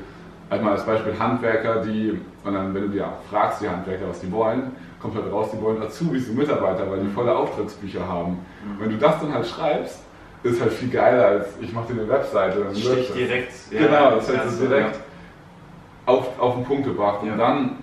einmal 0.49 0.73
als 0.73 0.85
Beispiel 0.85 1.17
Handwerker, 1.17 1.81
die, 1.81 2.19
und 2.43 2.53
dann, 2.53 2.73
wenn 2.73 2.83
du 2.83 2.89
dir 2.89 3.09
fragst, 3.29 3.61
die 3.61 3.69
Handwerker, 3.69 4.09
was 4.09 4.19
die 4.19 4.31
wollen, 4.31 4.71
kommt 5.01 5.15
halt 5.15 5.31
raus, 5.31 5.49
die 5.53 5.61
wollen 5.61 5.81
Azubis 5.81 6.29
und 6.29 6.37
Mitarbeiter, 6.37 6.89
weil 6.89 7.01
die 7.01 7.11
volle 7.11 7.35
Auftragsbücher 7.35 8.07
haben. 8.07 8.31
Mhm. 8.31 8.79
Wenn 8.79 8.89
du 8.91 8.97
das 8.97 9.19
dann 9.19 9.33
halt 9.33 9.45
schreibst, 9.45 9.99
ist 10.43 10.61
halt 10.61 10.73
viel 10.73 10.89
geiler 10.89 11.25
als 11.25 11.47
ich 11.59 11.73
mache 11.73 11.93
dir 11.93 12.01
eine 12.01 12.09
Webseite. 12.09 12.65
Stich 12.73 13.11
direkt. 13.13 13.51
Ja, 13.71 13.79
genau, 13.79 14.15
das 14.15 14.29
heißt 14.29 14.39
also 14.39 14.65
direkt 14.67 14.95
ja. 14.95 16.13
auf, 16.13 16.39
auf 16.39 16.55
den 16.55 16.65
Punkt 16.65 16.85
gebracht. 16.85 17.23
Und 17.23 17.29
ja. 17.29 17.37
dann 17.37 17.77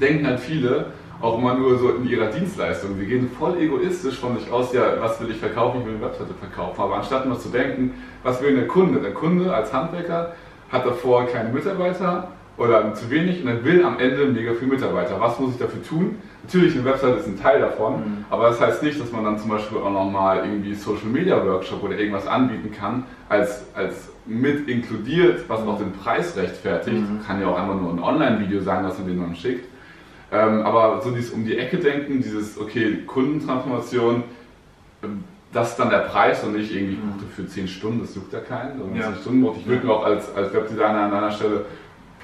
denken 0.00 0.26
halt 0.26 0.40
viele 0.40 0.86
auch 1.20 1.36
immer 1.36 1.54
nur 1.54 1.78
so 1.78 1.90
in 1.90 2.08
ihrer 2.08 2.28
Dienstleistung. 2.28 2.96
Sie 2.96 3.06
gehen 3.06 3.30
voll 3.38 3.58
egoistisch 3.58 4.18
von 4.18 4.38
sich 4.38 4.50
aus, 4.50 4.72
ja, 4.72 5.00
was 5.00 5.20
will 5.20 5.30
ich 5.30 5.36
verkaufen, 5.36 5.80
ich 5.80 5.86
will 5.86 5.94
eine 5.96 6.04
Webseite 6.04 6.32
verkaufen. 6.32 6.80
Aber 6.80 6.96
anstatt 6.96 7.26
nur 7.26 7.38
zu 7.38 7.50
denken, 7.50 7.94
was 8.22 8.42
will 8.42 8.54
der 8.54 8.66
Kunde? 8.66 9.00
Der 9.00 9.12
Kunde 9.12 9.52
als 9.52 9.72
Handwerker 9.72 10.34
hat 10.70 10.86
davor 10.86 11.26
keine 11.26 11.50
Mitarbeiter, 11.50 12.28
oder 12.60 12.92
zu 12.94 13.08
wenig 13.10 13.40
und 13.40 13.46
dann 13.46 13.64
will 13.64 13.82
am 13.82 13.98
Ende 13.98 14.26
mega 14.26 14.52
viel 14.52 14.68
Mitarbeiter. 14.68 15.18
Was 15.18 15.40
muss 15.40 15.52
ich 15.52 15.58
dafür 15.58 15.82
tun? 15.82 16.18
Natürlich, 16.42 16.74
eine 16.74 16.84
Website 16.84 17.18
ist 17.18 17.26
ein 17.26 17.40
Teil 17.40 17.60
davon, 17.60 17.94
mhm. 17.94 18.24
aber 18.28 18.48
das 18.48 18.60
heißt 18.60 18.82
nicht, 18.82 19.00
dass 19.00 19.10
man 19.12 19.24
dann 19.24 19.38
zum 19.38 19.48
Beispiel 19.48 19.78
auch 19.78 19.90
nochmal 19.90 20.44
irgendwie 20.44 20.74
Social 20.74 21.06
Media 21.06 21.42
Workshop 21.42 21.82
oder 21.82 21.98
irgendwas 21.98 22.26
anbieten 22.26 22.70
kann, 22.70 23.04
als, 23.30 23.64
als 23.74 24.10
mit 24.26 24.68
inkludiert, 24.68 25.48
was 25.48 25.60
auch 25.60 25.78
den 25.78 25.92
Preis 25.92 26.36
rechtfertigt. 26.36 27.00
Mhm. 27.00 27.22
Kann 27.26 27.40
ja 27.40 27.46
auch 27.46 27.58
einfach 27.58 27.80
nur 27.80 27.92
ein 27.92 27.98
Online-Video 27.98 28.60
sein, 28.60 28.84
was 28.84 28.98
man 28.98 29.08
denen 29.08 29.22
dann 29.22 29.34
schickt. 29.34 29.66
Ähm, 30.30 30.60
aber 30.60 31.00
so 31.02 31.10
dieses 31.12 31.30
um 31.30 31.46
die 31.46 31.56
Ecke 31.56 31.78
denken, 31.78 32.22
dieses, 32.22 32.60
okay, 32.60 32.98
Kundentransformation, 33.06 34.22
ähm, 35.02 35.24
das 35.52 35.70
ist 35.70 35.76
dann 35.78 35.90
der 35.90 36.00
Preis 36.00 36.44
und 36.44 36.56
nicht 36.56 36.72
irgendwie, 36.72 36.94
ich 36.94 37.00
buchte 37.00 37.24
für 37.34 37.46
10 37.46 37.66
Stunden, 37.66 38.00
das 38.02 38.14
juckt 38.14 38.32
ja 38.32 38.40
keinen. 38.40 38.80
Also 38.80 38.94
ja. 38.94 39.12
10 39.14 39.22
Stunden. 39.22 39.58
Ich 39.58 39.66
würde 39.66 39.86
mir 39.86 39.92
auch 39.94 40.04
als, 40.04 40.32
als 40.36 40.52
Webdesigner 40.52 41.00
an 41.00 41.12
einer 41.12 41.32
Stelle 41.32 41.64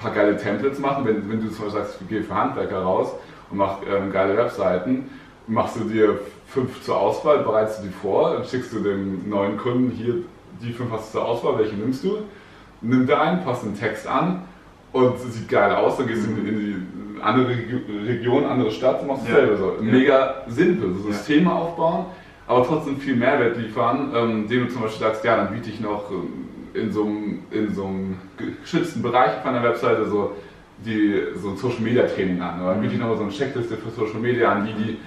paar 0.01 0.11
geile 0.11 0.37
Templates 0.37 0.79
machen. 0.79 1.05
Wenn, 1.05 1.29
wenn 1.29 1.41
du 1.41 1.49
zum 1.49 1.65
Beispiel 1.65 1.81
sagst, 1.81 2.01
ich 2.01 2.07
gehe 2.07 2.23
für 2.23 2.35
Handwerker 2.35 2.79
raus 2.79 3.13
und 3.49 3.57
mach 3.57 3.77
ähm, 3.81 4.11
geile 4.11 4.37
Webseiten, 4.37 5.09
machst 5.47 5.77
du 5.77 5.85
dir 5.85 6.19
fünf 6.47 6.81
zur 6.83 6.97
Auswahl, 6.97 7.39
bereitest 7.39 7.79
du 7.79 7.87
die 7.87 7.93
vor, 7.93 8.33
dann 8.33 8.45
schickst 8.45 8.73
du 8.73 8.79
dem 8.79 9.29
neuen 9.29 9.57
Kunden 9.57 9.91
hier, 9.91 10.15
die 10.61 10.73
fünf 10.73 10.91
hast 10.91 11.13
du 11.13 11.19
zur 11.19 11.27
Auswahl, 11.27 11.57
welche 11.59 11.75
nimmst 11.75 12.03
du? 12.03 12.19
Nimm 12.81 13.07
dir 13.07 13.19
einen, 13.19 13.43
passt 13.43 13.63
den 13.63 13.77
Text 13.77 14.07
an 14.07 14.43
und 14.93 15.19
sieht 15.19 15.49
geil 15.49 15.73
aus, 15.75 15.97
dann 15.97 16.07
gehst 16.07 16.25
du 16.25 16.31
in, 16.31 16.47
in 16.47 16.59
die 16.59 17.21
andere 17.21 17.47
Region, 18.05 18.45
andere 18.45 18.71
Stadt 18.71 19.01
und 19.01 19.07
machst 19.07 19.27
ja. 19.27 19.35
selber 19.35 19.57
so. 19.57 19.75
Mega 19.81 20.43
simpel, 20.47 20.93
so 20.93 21.11
Systeme 21.11 21.51
aufbauen, 21.51 22.05
aber 22.47 22.65
trotzdem 22.65 22.97
viel 22.97 23.15
Mehrwert 23.15 23.57
liefern, 23.57 24.11
ähm, 24.15 24.47
dem 24.47 24.67
du 24.67 24.73
zum 24.73 24.83
Beispiel 24.83 25.07
sagst, 25.07 25.23
ja, 25.25 25.37
dann 25.37 25.51
biete 25.51 25.69
ich 25.69 25.79
noch 25.79 26.11
ähm, 26.11 26.56
in 26.77 26.91
so 26.91 27.03
einem, 27.03 27.39
in 27.51 27.73
so 27.73 27.85
einem 27.85 28.17
geschützten 28.61 29.01
Bereich 29.01 29.41
von 29.43 29.53
der 29.53 29.63
Webseite 29.63 30.05
so, 30.05 30.35
die, 30.85 31.21
so 31.35 31.49
ein 31.49 31.57
Social 31.57 31.81
Media 31.81 32.03
Training 32.03 32.41
an. 32.41 32.61
Oder 32.61 32.75
biete 32.75 32.93
ich 32.93 32.99
nochmal 32.99 33.17
so 33.17 33.23
eine 33.23 33.31
Checkliste 33.31 33.77
für 33.77 33.89
Social 33.89 34.19
Media 34.19 34.51
an, 34.51 34.67
wie 34.67 34.73
die 34.73 34.97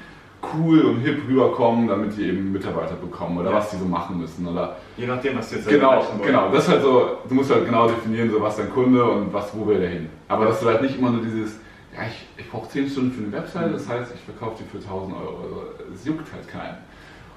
cool 0.54 0.80
und 0.80 1.00
hip 1.00 1.20
rüberkommen, 1.28 1.88
damit 1.88 2.16
die 2.16 2.24
eben 2.24 2.52
Mitarbeiter 2.52 2.94
bekommen 2.94 3.38
oder 3.38 3.50
ja. 3.50 3.56
was 3.56 3.70
die 3.70 3.76
so 3.76 3.84
machen 3.84 4.18
müssen. 4.18 4.46
Oder 4.46 4.76
Je 4.96 5.06
nachdem, 5.06 5.36
was 5.36 5.50
du 5.50 5.56
jetzt 5.56 5.68
Genau, 5.68 6.04
genau. 6.24 6.50
Das 6.50 6.64
ist 6.64 6.70
halt 6.70 6.82
so, 6.82 7.18
du 7.28 7.34
musst 7.34 7.52
halt 7.52 7.66
genau 7.66 7.88
definieren, 7.88 8.30
so 8.30 8.40
was 8.40 8.56
dein 8.56 8.70
Kunde 8.70 9.04
und 9.04 9.32
was, 9.32 9.54
wo 9.54 9.66
will 9.66 9.78
der 9.78 9.90
hin. 9.90 10.08
Aber 10.28 10.46
dass 10.46 10.60
du 10.60 10.66
halt 10.66 10.82
nicht 10.82 10.98
immer 10.98 11.10
nur 11.10 11.22
dieses, 11.22 11.58
ja, 11.94 12.02
ich, 12.06 12.26
ich 12.38 12.50
brauche 12.50 12.68
10 12.68 12.88
Stunden 12.88 13.12
für 13.12 13.22
eine 13.22 13.32
Webseite, 13.32 13.70
das 13.70 13.88
heißt, 13.88 14.12
ich 14.14 14.20
verkaufe 14.20 14.62
die 14.62 14.68
für 14.68 14.82
1000 14.82 15.14
Euro. 15.14 15.42
Also, 15.42 15.62
es 15.94 16.04
juckt 16.04 16.32
halt 16.32 16.48
keinen. 16.48 16.78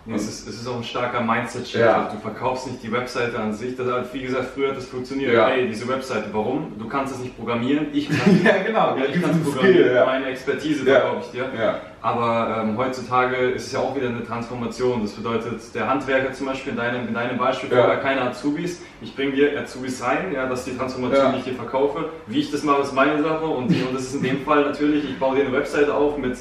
Nee, 0.06 0.16
es, 0.16 0.28
ist, 0.28 0.50
es 0.50 0.56
ist 0.62 0.68
auch 0.68 0.76
ein 0.76 0.84
starker 0.84 1.22
Mindset-Shift. 1.22 1.80
Ja. 1.82 2.10
Du 2.12 2.20
verkaufst 2.20 2.68
nicht 2.68 2.84
die 2.84 2.92
Webseite 2.92 3.40
an 3.40 3.54
sich. 3.54 3.78
Das 3.78 3.88
hat, 3.90 4.14
wie 4.14 4.22
gesagt, 4.22 4.50
früher 4.54 4.70
hat 4.70 4.78
das 4.78 4.86
funktioniert. 4.86 5.34
Ja. 5.34 5.48
Hey, 5.48 5.66
diese 5.66 5.88
Webseite, 5.88 6.26
warum? 6.34 6.74
Du 6.78 6.90
kannst 6.90 7.14
es 7.14 7.20
nicht 7.22 7.38
programmieren. 7.38 7.88
Ich 7.94 8.10
kann 8.10 8.44
ja, 8.44 8.64
genau. 8.64 8.98
Ja, 8.98 9.06
ich 9.06 9.22
kann 9.22 9.32
es 9.32 9.42
programmieren. 9.42 9.86
Skill, 9.86 9.96
ja. 9.96 10.06
Meine 10.06 10.26
Expertise 10.26 10.84
verkaufe 10.84 11.22
ich 11.26 11.32
dir. 11.32 11.50
Ja. 11.58 11.80
Aber 12.02 12.64
ähm, 12.64 12.78
heutzutage 12.78 13.38
ist 13.52 13.68
es 13.68 13.72
ja 13.72 13.80
auch 13.80 13.96
wieder 13.96 14.10
eine 14.10 14.26
Transformation. 14.26 15.02
Das 15.04 15.14
bedeutet, 15.14 15.62
der 15.74 15.88
Handwerker 15.88 16.34
zum 16.34 16.48
Beispiel 16.48 16.72
in 16.74 16.78
deinem, 16.78 17.08
in 17.08 17.14
deinem 17.14 17.38
Beispiel 17.38 17.70
vorher 17.70 17.98
keine 18.00 18.24
Azubis. 18.24 18.82
Ich 19.02 19.16
bringe 19.16 19.32
dir 19.32 19.58
Azubis 19.58 20.04
rein, 20.04 20.34
ja, 20.34 20.50
dass 20.50 20.66
die 20.66 20.76
Transformation, 20.76 21.32
die 21.32 21.38
ich 21.40 21.46
dir 21.46 21.54
verkaufe. 21.54 22.10
Wie 22.28 22.42
ich 22.42 22.52
das 22.52 22.64
mache, 22.64 22.82
ist 22.82 22.94
meine 22.94 23.24
Sache. 23.24 23.46
Und, 23.46 23.68
und 23.68 23.94
das 23.94 24.04
ist 24.04 24.16
in 24.16 24.24
dem 24.24 24.42
Fall 24.42 24.66
natürlich, 24.66 25.06
ich 25.06 25.18
baue 25.18 25.38
dir 25.38 25.46
eine 25.46 25.54
Webseite 25.54 25.94
auf 25.94 26.18
mit 26.18 26.34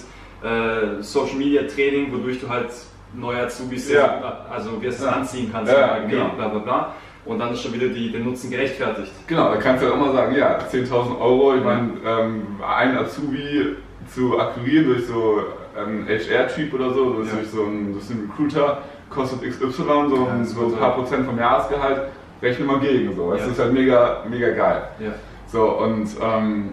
äh, 0.42 1.00
Social 1.00 1.36
Media 1.36 1.62
Training, 1.62 2.12
wodurch 2.12 2.40
du 2.40 2.48
halt 2.48 2.70
neue 3.14 3.44
Azubis, 3.44 3.90
ja. 3.90 4.46
also 4.50 4.80
wie 4.80 4.86
es 4.86 5.02
ja. 5.02 5.10
anziehen 5.10 5.50
kannst, 5.52 5.72
ja, 5.72 5.98
genau. 5.98 6.30
bla 6.30 6.48
bla 6.48 6.58
bla. 6.58 6.94
Und 7.24 7.38
dann 7.38 7.52
ist 7.52 7.62
schon 7.62 7.72
wieder 7.72 7.88
die, 7.88 8.10
der 8.10 8.20
Nutzen 8.20 8.50
gerechtfertigt. 8.50 9.12
Genau, 9.28 9.50
da 9.50 9.56
kannst 9.56 9.82
du 9.82 9.88
ja 9.88 9.94
auch 9.94 9.98
mal 9.98 10.12
sagen, 10.12 10.34
ja, 10.34 10.58
10.000 10.58 11.20
Euro, 11.20 11.54
ich 11.54 11.62
meine, 11.62 11.92
ähm, 12.04 12.46
ein 12.66 12.98
Azubi 12.98 13.76
zu 14.12 14.38
akquirieren 14.40 14.86
durch 14.86 15.06
so 15.06 15.44
einen 15.76 16.06
HR-Typ 16.08 16.74
oder 16.74 16.92
so, 16.92 17.12
durch, 17.12 17.28
ja. 17.28 17.34
so 17.44 17.64
einen, 17.64 17.92
durch 17.92 18.10
einen 18.10 18.28
Recruiter, 18.30 18.78
kostet 19.08 19.42
XY, 19.42 19.70
so, 19.70 19.86
ja, 19.86 20.44
so 20.44 20.66
ein 20.66 20.76
paar 20.76 20.94
Prozent 20.96 21.26
vom 21.26 21.38
Jahresgehalt, 21.38 22.08
rechne 22.42 22.64
mal 22.64 22.80
gegen. 22.80 23.14
So. 23.14 23.32
Das 23.32 23.46
ist 23.46 23.58
halt 23.58 23.72
mega, 23.72 24.24
mega 24.28 24.50
geil. 24.50 24.82
So, 25.46 25.78
und 25.78 26.08
ähm, 26.20 26.72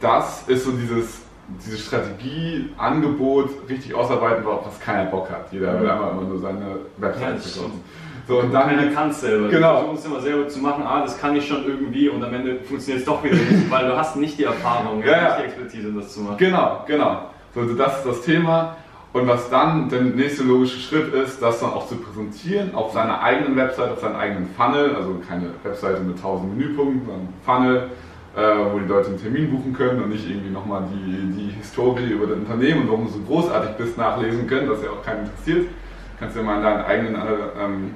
das 0.00 0.44
ist 0.48 0.64
so 0.64 0.70
dieses 0.70 1.21
diese 1.64 1.78
Strategie, 1.78 2.70
Angebot 2.76 3.50
richtig 3.68 3.94
ausarbeiten, 3.94 4.44
worauf 4.44 4.66
was 4.66 4.80
keiner 4.80 5.10
Bock 5.10 5.30
hat. 5.30 5.52
Jeder 5.52 5.80
will 5.80 5.88
einfach 5.88 6.12
immer 6.12 6.22
nur 6.22 6.38
seine 6.38 6.76
Website 6.98 7.40
verkaufen. 7.40 7.80
So, 8.28 8.38
und 8.38 8.52
dann, 8.52 8.68
keiner 8.68 8.92
kann 8.92 9.10
es 9.10 9.20
selber. 9.20 9.48
Genau. 9.48 9.80
Du 9.80 9.86
versuchst 9.86 10.06
immer 10.06 10.20
selber 10.20 10.48
zu 10.48 10.60
machen, 10.60 10.84
ah, 10.86 11.02
das 11.02 11.18
kann 11.18 11.34
ich 11.34 11.46
schon 11.46 11.64
irgendwie 11.66 12.08
und 12.08 12.22
am 12.22 12.32
Ende 12.32 12.60
funktioniert 12.60 13.00
es 13.00 13.04
doch 13.04 13.22
wieder 13.24 13.34
nicht, 13.34 13.70
weil 13.70 13.86
du 13.86 13.96
hast 13.96 14.16
nicht 14.16 14.38
die 14.38 14.44
Erfahrung, 14.44 15.02
ja, 15.04 15.24
nicht 15.24 15.38
die 15.38 15.42
Expertise, 15.44 15.92
das 15.92 16.14
zu 16.14 16.20
machen. 16.20 16.36
Genau, 16.38 16.84
genau. 16.86 17.30
So, 17.54 17.60
also 17.60 17.74
das 17.74 17.98
ist 17.98 18.06
das 18.06 18.22
Thema. 18.22 18.76
Und 19.12 19.28
was 19.28 19.50
dann 19.50 19.90
der 19.90 20.00
nächste 20.00 20.42
logische 20.42 20.78
Schritt 20.78 21.12
ist, 21.12 21.42
das 21.42 21.60
dann 21.60 21.70
auch 21.70 21.86
zu 21.86 21.96
präsentieren 21.96 22.74
auf 22.74 22.92
seiner 22.92 23.20
eigenen 23.20 23.56
Website, 23.56 23.90
auf 23.90 24.00
seinem 24.00 24.16
eigenen 24.16 24.48
Funnel, 24.56 24.96
also 24.96 25.20
keine 25.28 25.50
Webseite 25.62 26.00
mit 26.00 26.16
1000 26.16 26.56
Menüpunkten, 26.56 27.02
sondern 27.04 27.28
Funnel 27.44 27.90
wo 28.34 28.78
die 28.78 28.86
Leute 28.86 29.08
einen 29.08 29.20
Termin 29.20 29.50
buchen 29.50 29.72
können 29.72 30.02
und 30.02 30.10
nicht 30.10 30.28
irgendwie 30.28 30.50
nochmal 30.50 30.84
die, 30.90 31.32
die 31.32 31.50
Historie 31.50 32.10
über 32.10 32.26
das 32.26 32.38
Unternehmen 32.38 32.82
und 32.82 32.88
warum 32.88 33.06
du 33.06 33.12
so 33.12 33.20
großartig 33.20 33.72
bist 33.76 33.98
nachlesen 33.98 34.46
können, 34.46 34.68
das 34.68 34.82
ja 34.82 34.90
auch 34.90 35.04
keinen 35.04 35.26
interessiert. 35.26 35.66
Du 35.66 36.18
kannst 36.18 36.36
ja 36.36 36.42
mal 36.42 36.56
in 36.56 36.62
deinen 36.62 36.84
eigenen, 36.84 37.16
ähm, 37.60 37.90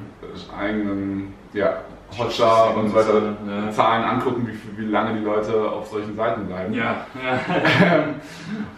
eigenen 0.59 1.35
ja, 1.55 1.79
Hotjar 2.19 2.77
und 2.77 2.89
so 2.89 2.95
weiter 2.95 3.37
ja. 3.47 3.71
Zahlen 3.71 4.05
angucken, 4.05 4.47
wie, 4.49 4.81
wie 4.81 4.91
lange 4.91 5.19
die 5.19 5.25
Leute 5.25 5.71
auf 5.71 5.89
solchen 5.89 6.15
Seiten 6.15 6.47
bleiben. 6.47 6.73
Ja. 6.75 7.07
ja. 7.23 8.05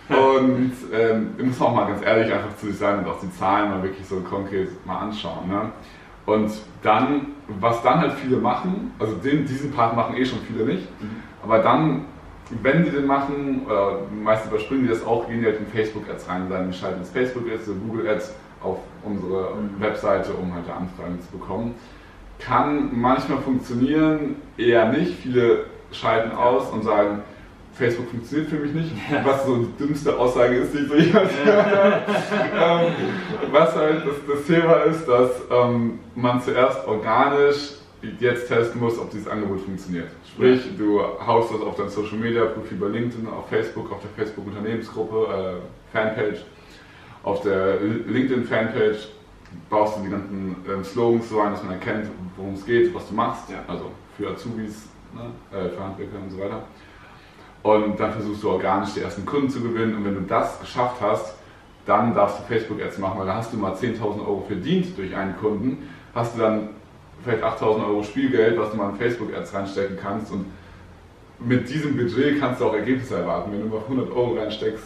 und 0.17 0.73
ähm, 0.93 1.35
muss 1.43 1.61
auch 1.61 1.75
mal 1.75 1.87
ganz 1.87 2.05
ehrlich 2.05 2.33
einfach 2.33 2.57
zu 2.57 2.67
sich 2.67 2.79
sein 2.79 2.99
und 3.01 3.09
auch 3.09 3.21
die 3.21 3.31
Zahlen 3.33 3.71
mal 3.71 3.83
wirklich 3.83 4.07
so 4.07 4.21
konkret 4.21 4.85
mal 4.87 4.99
anschauen. 4.99 5.49
Ne? 5.49 5.73
Und 6.27 6.51
dann, 6.83 7.29
was 7.49 7.83
dann 7.83 8.01
halt 8.01 8.13
viele 8.13 8.37
machen, 8.37 8.93
also 8.99 9.15
den, 9.15 9.47
diesen 9.47 9.73
Part 9.73 9.97
machen 9.97 10.17
eh 10.17 10.25
schon 10.25 10.41
viele 10.41 10.65
nicht, 10.65 10.87
mhm. 11.01 11.23
Aber 11.49 11.63
dann, 11.63 12.05
wenn 12.63 12.85
die 12.85 12.91
den 12.91 13.07
machen, 13.07 13.63
oder 13.65 14.01
meistens 14.23 14.51
überspringen 14.51 14.83
die 14.83 14.91
das 14.91 15.05
auch, 15.05 15.27
gehen 15.29 15.41
die 15.41 15.47
halt 15.47 15.61
in 15.61 15.67
Facebook-Ads 15.67 16.29
rein, 16.29 16.51
dann 16.51 16.73
schalten 16.75 17.01
ins 17.01 17.11
Facebook-Ads 17.11 17.69
oder 17.69 17.79
Google-Ads 17.79 18.35
auf 18.63 18.79
unsere 19.03 19.55
mhm. 19.55 19.81
Webseite, 19.81 20.33
um 20.33 20.55
halt 20.55 20.65
Anfragen 20.69 21.19
zu 21.23 21.39
bekommen. 21.39 21.75
Kann 22.39 22.91
manchmal 22.93 23.39
funktionieren, 23.39 24.37
eher 24.59 24.93
nicht. 24.93 25.15
Viele 25.23 25.65
schalten 25.91 26.37
aus 26.37 26.71
und 26.71 26.85
sagen, 26.85 27.23
Facebook 27.73 28.11
funktioniert 28.11 28.51
für 28.51 28.57
mich 28.57 28.75
nicht, 28.75 28.91
ja. 29.11 29.25
was 29.25 29.47
so 29.47 29.57
die 29.57 29.77
dümmste 29.79 30.19
Aussage 30.19 30.57
ist, 30.57 30.75
die 30.75 30.79
ich 30.79 30.89
so 30.89 30.97
jemals 30.97 31.31
ja. 31.47 32.83
ähm, 32.83 32.93
Was 33.53 33.75
halt 33.75 34.03
das, 34.05 34.37
das, 34.37 34.47
Thema 34.47 34.75
ist, 34.83 35.09
dass 35.09 35.31
ähm, 35.51 36.01
man 36.15 36.43
zuerst 36.43 36.87
organisch 36.87 37.79
jetzt 38.21 38.49
testen 38.49 38.81
muss, 38.81 38.99
ob 38.99 39.11
dieses 39.11 39.29
Angebot 39.29 39.61
funktioniert. 39.61 40.09
Sprich, 40.27 40.65
ja. 40.65 40.73
du 40.77 41.03
haust 41.27 41.53
das 41.53 41.61
auf 41.61 41.77
dein 41.77 41.89
Social 41.89 42.19
Media 42.19 42.45
Profil 42.47 42.79
bei 42.79 42.89
LinkedIn, 42.89 43.27
auf 43.29 43.49
Facebook, 43.49 43.91
auf 43.93 44.01
der 44.01 44.11
Facebook 44.11 44.47
Unternehmensgruppe, 44.47 45.61
äh, 45.61 45.93
Fanpage, 45.93 46.45
auf 47.23 47.43
der 47.43 47.81
LinkedIn 47.81 48.45
Fanpage 48.45 49.09
baust 49.69 49.99
du 49.99 50.03
die 50.03 50.11
ganzen 50.11 50.57
äh, 50.67 50.85
Slogans 50.85 51.29
so 51.29 51.41
ein, 51.41 51.53
dass 51.53 51.63
man 51.63 51.73
erkennt, 51.73 52.09
worum 52.37 52.55
es 52.55 52.65
geht, 52.65 52.95
was 52.95 53.09
du 53.09 53.15
machst. 53.15 53.45
Also 53.67 53.91
für 54.17 54.29
Azubis, 54.29 54.89
ne, 55.15 55.59
äh, 55.59 55.69
für 55.69 55.83
Handwerker 55.83 56.19
und 56.23 56.31
so 56.31 56.39
weiter. 56.39 56.63
Und 57.63 57.99
dann 57.99 58.13
versuchst 58.13 58.43
du 58.43 58.51
organisch 58.51 58.95
die 58.95 59.01
ersten 59.01 59.27
Kunden 59.27 59.51
zu 59.51 59.61
gewinnen. 59.61 59.97
Und 59.97 60.05
wenn 60.05 60.15
du 60.15 60.21
das 60.23 60.61
geschafft 60.61 61.01
hast, 61.01 61.35
dann 61.87 62.15
darfst 62.15 62.41
du 62.41 62.43
Facebook-Ads 62.45 62.99
machen, 62.99 63.19
weil 63.19 63.27
da 63.27 63.37
hast 63.37 63.53
du 63.53 63.57
mal 63.57 63.73
10.000 63.73 64.21
Euro 64.21 64.45
verdient 64.47 64.97
durch 64.97 65.15
einen 65.17 65.37
Kunden, 65.37 65.89
hast 66.15 66.37
du 66.37 66.41
dann 66.41 66.69
vielleicht 67.23 67.43
8.000 67.43 67.87
Euro 67.87 68.03
Spielgeld, 68.03 68.59
was 68.59 68.71
du 68.71 68.77
mal 68.77 68.91
in 68.91 68.97
Facebook-Ads 68.97 69.55
reinstecken 69.55 69.97
kannst. 70.01 70.33
Und 70.33 70.47
mit 71.39 71.69
diesem 71.69 71.97
Budget 71.97 72.41
kannst 72.41 72.61
du 72.61 72.67
auch 72.67 72.75
Ergebnisse 72.75 73.17
erwarten. 73.17 73.53
Wenn 73.53 73.61
du 73.63 73.67
mal 73.67 73.83
100 73.83 74.11
Euro 74.11 74.35
reinsteckst 74.35 74.85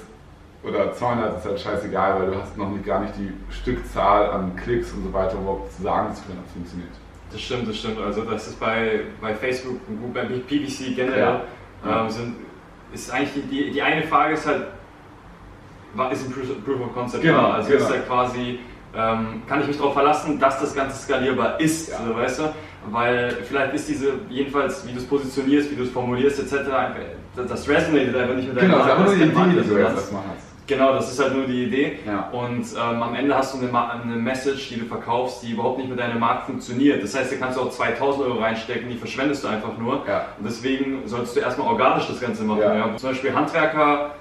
oder 0.63 0.93
200, 0.93 1.39
ist 1.39 1.45
halt 1.47 1.61
scheißegal, 1.61 2.21
weil 2.21 2.31
du 2.31 2.41
hast 2.41 2.57
noch 2.57 2.71
nicht, 2.71 2.85
gar 2.85 3.01
nicht 3.01 3.15
die 3.17 3.33
Stückzahl 3.53 4.31
an 4.31 4.55
Klicks 4.57 4.93
und 4.93 5.05
so 5.05 5.13
weiter, 5.13 5.37
um 5.37 5.43
überhaupt 5.43 5.73
zu 5.73 5.83
sagen 5.83 6.15
zu 6.15 6.23
können, 6.25 6.39
ob 6.41 6.47
es 6.47 6.53
funktioniert. 6.53 6.91
Das 7.33 7.41
stimmt, 7.41 7.69
das 7.69 7.77
stimmt. 7.79 7.99
Also 7.99 8.23
das 8.23 8.49
ist 8.49 8.61
bei, 8.61 9.01
bei 9.21 9.35
Facebook 9.35 9.81
und 9.89 10.01
gut, 10.01 10.15
bei 10.15 10.25
PPC 10.25 10.95
generell 10.95 11.41
ja. 11.85 12.05
ähm, 12.05 12.11
sind 12.11 12.37
ist 12.93 13.11
eigentlich 13.11 13.45
die, 13.51 13.71
die 13.71 13.83
eine 13.83 14.03
Frage 14.03 14.35
ist 14.35 14.47
halt, 14.47 14.67
ist 16.13 16.27
ein 16.27 16.63
Proof 16.65 16.81
of 16.81 16.95
Concept 16.95 17.23
genau? 17.23 17.51
Also 17.51 17.71
genau. 17.71 17.85
ist 17.85 17.91
halt 17.91 18.07
quasi, 18.07 18.61
ähm, 18.95 19.43
kann 19.49 19.61
ich 19.61 19.67
mich 19.67 19.77
darauf 19.77 19.95
verlassen, 19.95 20.39
dass 20.39 20.61
das 20.61 20.75
Ganze 20.75 20.97
skalierbar 21.03 21.61
ist, 21.61 21.91
ja. 21.91 21.99
so, 22.07 22.15
weißt 22.15 22.39
du? 22.41 22.43
Weil 22.91 23.31
vielleicht 23.45 23.75
ist 23.75 23.89
diese, 23.89 24.15
jedenfalls 24.29 24.87
wie 24.87 24.93
du 24.93 24.99
es 24.99 25.07
positionierst, 25.07 25.71
wie 25.71 25.77
du 25.77 25.85
es 25.85 25.91
formulierst 25.91 26.41
etc., 26.41 26.69
das 27.37 27.69
resonated 27.69 28.15
einfach 28.15 28.35
nicht 28.35 28.49
mit 28.49 28.57
deinem 28.57 28.71
Genau, 28.71 28.85
das 28.85 28.89
ist 28.89 28.99
nur 28.99 29.15
die 29.15 29.23
Idee, 29.23 29.63
die 29.63 29.69
du 29.69 29.79
jetzt 29.79 29.95
erstmal 29.95 30.23
hast. 30.23 30.53
Genau, 30.67 30.93
das 30.93 31.11
ist 31.11 31.21
halt 31.21 31.35
nur 31.35 31.47
die 31.47 31.65
Idee. 31.65 31.99
Ja. 32.07 32.29
Und 32.31 32.65
ähm, 32.73 33.03
am 33.03 33.15
Ende 33.15 33.35
hast 33.35 33.55
du 33.55 33.67
eine, 33.67 33.91
eine, 33.91 34.17
Message, 34.17 34.69
die 34.69 34.81
du 34.81 34.87
verkaufst, 34.87 35.43
die 35.43 35.53
überhaupt 35.53 35.79
nicht 35.79 35.91
mit 35.91 35.99
deinem 35.99 36.21
Markt 36.21 36.47
funktioniert. 36.47 37.03
Das 37.03 37.17
heißt, 37.17 37.33
da 37.33 37.37
kannst 37.37 37.59
du 37.59 37.63
auch 37.63 37.71
2000 37.71 38.27
Euro 38.27 38.39
reinstecken, 38.39 38.89
die 38.89 38.97
verschwendest 38.97 39.43
du 39.43 39.49
einfach 39.49 39.77
nur. 39.77 40.05
Ja. 40.07 40.27
Und 40.39 40.47
deswegen 40.47 41.07
solltest 41.07 41.37
du 41.37 41.41
erstmal 41.41 41.67
organisch 41.67 42.07
das 42.07 42.21
Ganze 42.21 42.45
machen. 42.45 42.61
Ja. 42.61 42.97
Zum 42.97 43.11
Beispiel 43.11 43.35
Handwerker 43.35 44.13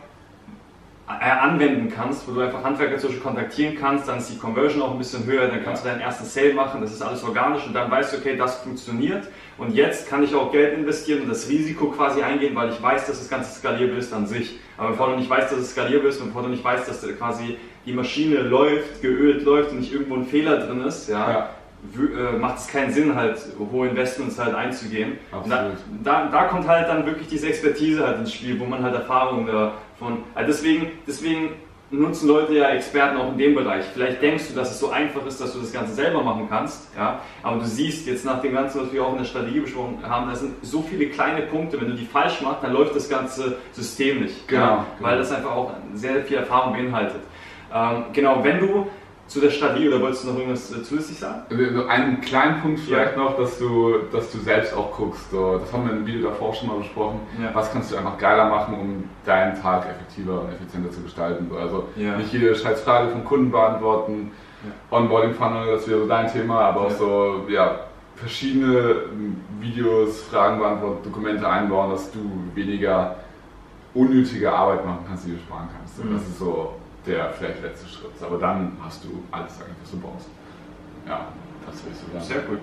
anwenden 1.19 1.91
kannst, 1.93 2.27
wo 2.27 2.33
du 2.33 2.41
einfach 2.41 2.63
Handwerker 2.63 2.95
Beispiel 2.95 3.19
kontaktieren 3.19 3.75
kannst, 3.79 4.07
dann 4.07 4.19
ist 4.19 4.31
die 4.31 4.37
Conversion 4.37 4.81
auch 4.81 4.91
ein 4.91 4.97
bisschen 4.97 5.25
höher, 5.25 5.47
dann 5.47 5.63
kannst 5.63 5.83
du 5.83 5.89
deinen 5.89 6.01
ersten 6.01 6.25
Sale 6.25 6.53
machen, 6.53 6.81
das 6.81 6.91
ist 6.91 7.01
alles 7.01 7.23
organisch 7.23 7.65
und 7.65 7.73
dann 7.73 7.89
weißt 7.89 8.13
du, 8.13 8.17
okay, 8.17 8.35
das 8.37 8.59
funktioniert 8.59 9.27
und 9.57 9.75
jetzt 9.75 10.09
kann 10.09 10.23
ich 10.23 10.33
auch 10.33 10.51
Geld 10.51 10.77
investieren 10.77 11.21
und 11.21 11.29
das 11.29 11.49
Risiko 11.49 11.87
quasi 11.87 12.21
eingehen, 12.21 12.55
weil 12.55 12.69
ich 12.69 12.81
weiß, 12.81 13.07
dass 13.07 13.19
das 13.19 13.29
Ganze 13.29 13.51
skalierbar 13.59 13.97
ist 13.97 14.13
an 14.13 14.25
sich. 14.25 14.59
Aber 14.77 14.89
bevor 14.89 15.11
du 15.11 15.17
nicht 15.17 15.29
weißt, 15.29 15.51
dass 15.51 15.59
es 15.59 15.71
skalierbar 15.71 16.09
ist 16.09 16.19
und 16.21 16.27
bevor 16.27 16.43
du 16.43 16.49
nicht 16.49 16.63
weißt, 16.63 16.87
dass 16.87 17.05
quasi 17.17 17.57
die 17.85 17.93
Maschine 17.93 18.37
läuft, 18.37 19.01
geölt 19.01 19.43
läuft 19.43 19.71
und 19.71 19.79
nicht 19.79 19.93
irgendwo 19.93 20.15
ein 20.15 20.25
Fehler 20.25 20.57
drin 20.57 20.81
ist, 20.81 21.09
ja, 21.09 21.31
ja 21.31 21.49
äh, 21.97 22.37
macht 22.37 22.59
es 22.59 22.67
keinen 22.67 22.91
Sinn, 22.91 23.15
halt 23.15 23.39
hohe 23.71 23.87
Investments 23.87 24.37
halt 24.39 24.53
einzugehen. 24.53 25.17
Da, 25.49 25.71
da, 26.03 26.29
da, 26.31 26.43
kommt 26.43 26.67
halt 26.67 26.87
dann 26.87 27.05
wirklich 27.07 27.27
diese 27.27 27.47
Expertise 27.47 28.05
halt 28.05 28.19
ins 28.19 28.33
Spiel, 28.33 28.59
wo 28.59 28.65
man 28.65 28.83
halt 28.83 28.93
Erfahrungen 28.93 29.47
davon. 30.01 30.23
Also 30.35 30.51
deswegen, 30.51 30.91
deswegen 31.07 31.49
nutzen 31.91 32.27
Leute 32.29 32.53
ja 32.53 32.69
Experten 32.69 33.17
auch 33.17 33.31
in 33.33 33.37
dem 33.37 33.53
Bereich. 33.53 33.83
Vielleicht 33.93 34.21
denkst 34.21 34.47
du, 34.47 34.55
dass 34.55 34.71
es 34.71 34.79
so 34.79 34.89
einfach 34.89 35.25
ist, 35.25 35.41
dass 35.41 35.51
du 35.53 35.59
das 35.59 35.73
Ganze 35.73 35.93
selber 35.93 36.23
machen 36.23 36.47
kannst, 36.49 36.89
ja, 36.95 37.19
aber 37.43 37.57
du 37.59 37.65
siehst 37.65 38.07
jetzt 38.07 38.23
nach 38.23 38.41
dem 38.41 38.53
Ganzen, 38.53 38.81
was 38.81 38.93
wir 38.93 39.03
auch 39.03 39.11
in 39.11 39.17
der 39.17 39.25
Strategie 39.25 39.59
besprochen 39.59 39.97
haben, 40.01 40.29
da 40.29 40.35
sind 40.35 40.53
so 40.61 40.81
viele 40.81 41.07
kleine 41.07 41.41
Punkte, 41.41 41.79
wenn 41.81 41.89
du 41.89 41.95
die 41.95 42.05
falsch 42.05 42.41
machst, 42.41 42.63
dann 42.63 42.71
läuft 42.71 42.95
das 42.95 43.09
ganze 43.09 43.57
System 43.73 44.21
nicht. 44.21 44.47
Genau, 44.47 44.61
ja, 44.61 44.85
genau. 44.97 45.09
Weil 45.09 45.17
das 45.17 45.31
einfach 45.31 45.51
auch 45.51 45.71
sehr 45.93 46.23
viel 46.23 46.37
Erfahrung 46.37 46.73
beinhaltet. 46.73 47.21
Ähm, 47.73 48.05
genau, 48.13 48.41
wenn 48.43 48.59
du 48.59 48.87
zu 49.31 49.39
der 49.39 49.49
Strategie 49.49 49.87
oder 49.87 50.01
wolltest 50.01 50.25
du 50.25 50.31
noch 50.31 50.37
irgendwas 50.37 50.71
äh, 50.73 50.83
zusätzlich 50.83 51.17
sagen? 51.17 51.43
Also 51.49 51.87
einen 51.87 52.19
kleinen 52.19 52.61
Punkt 52.61 52.81
vielleicht 52.81 53.15
ja. 53.15 53.23
noch, 53.23 53.37
dass 53.37 53.57
du, 53.57 53.99
dass 54.11 54.29
du 54.29 54.39
selbst 54.39 54.75
auch 54.75 54.91
guckst. 54.91 55.31
Das 55.31 55.71
haben 55.71 55.87
wir 55.87 55.93
im 55.93 56.05
Video 56.05 56.29
davor 56.29 56.53
schon 56.53 56.67
mal 56.67 56.79
besprochen. 56.79 57.21
Ja. 57.41 57.49
Was 57.53 57.71
kannst 57.71 57.91
du 57.91 57.95
einfach 57.95 58.17
geiler 58.17 58.49
machen, 58.49 58.73
um 58.73 59.03
deinen 59.25 59.59
Tag 59.61 59.85
effektiver 59.85 60.41
und 60.41 60.49
effizienter 60.49 60.91
zu 60.91 61.01
gestalten? 61.01 61.49
Also 61.57 61.87
ja. 61.95 62.17
nicht 62.17 62.33
jede 62.33 62.53
scheiß 62.53 62.81
Frage 62.81 63.09
vom 63.09 63.23
Kunden 63.23 63.51
beantworten, 63.51 64.31
Onboarding 64.91 65.33
Funnel, 65.33 65.71
das 65.71 65.87
wäre 65.87 66.01
so 66.01 66.07
dein 66.07 66.29
Thema, 66.29 66.59
aber 66.65 66.81
auch 66.81 66.91
so 66.91 67.45
ja, 67.47 67.79
verschiedene 68.15 69.03
Videos, 69.61 70.23
Fragen 70.23 70.59
beantworten, 70.59 71.03
Dokumente 71.03 71.47
einbauen, 71.47 71.91
dass 71.91 72.11
du 72.11 72.19
weniger 72.53 73.15
unnötige 73.93 74.51
Arbeit 74.51 74.85
machen 74.85 75.05
kannst, 75.07 75.25
die 75.25 75.31
du 75.31 75.37
sparen 75.39 75.69
kannst. 75.75 76.03
Mhm. 76.03 76.13
Das 76.13 76.21
ist 76.21 76.37
so 76.37 76.73
der 77.05 77.33
vielleicht 77.33 77.61
letzte 77.61 77.87
Schritt. 77.87 78.11
Aber 78.21 78.37
dann 78.37 78.77
hast 78.83 79.03
du 79.03 79.23
alles 79.31 79.53
eigentlich, 79.53 79.77
was 79.81 79.91
du 79.91 79.99
brauchst. 79.99 80.27
Ja, 81.07 81.27
das 81.65 81.75
willst 81.85 82.01
du 82.03 82.11
sagen. 82.11 82.25
Sehr 82.25 82.41
gut. 82.41 82.59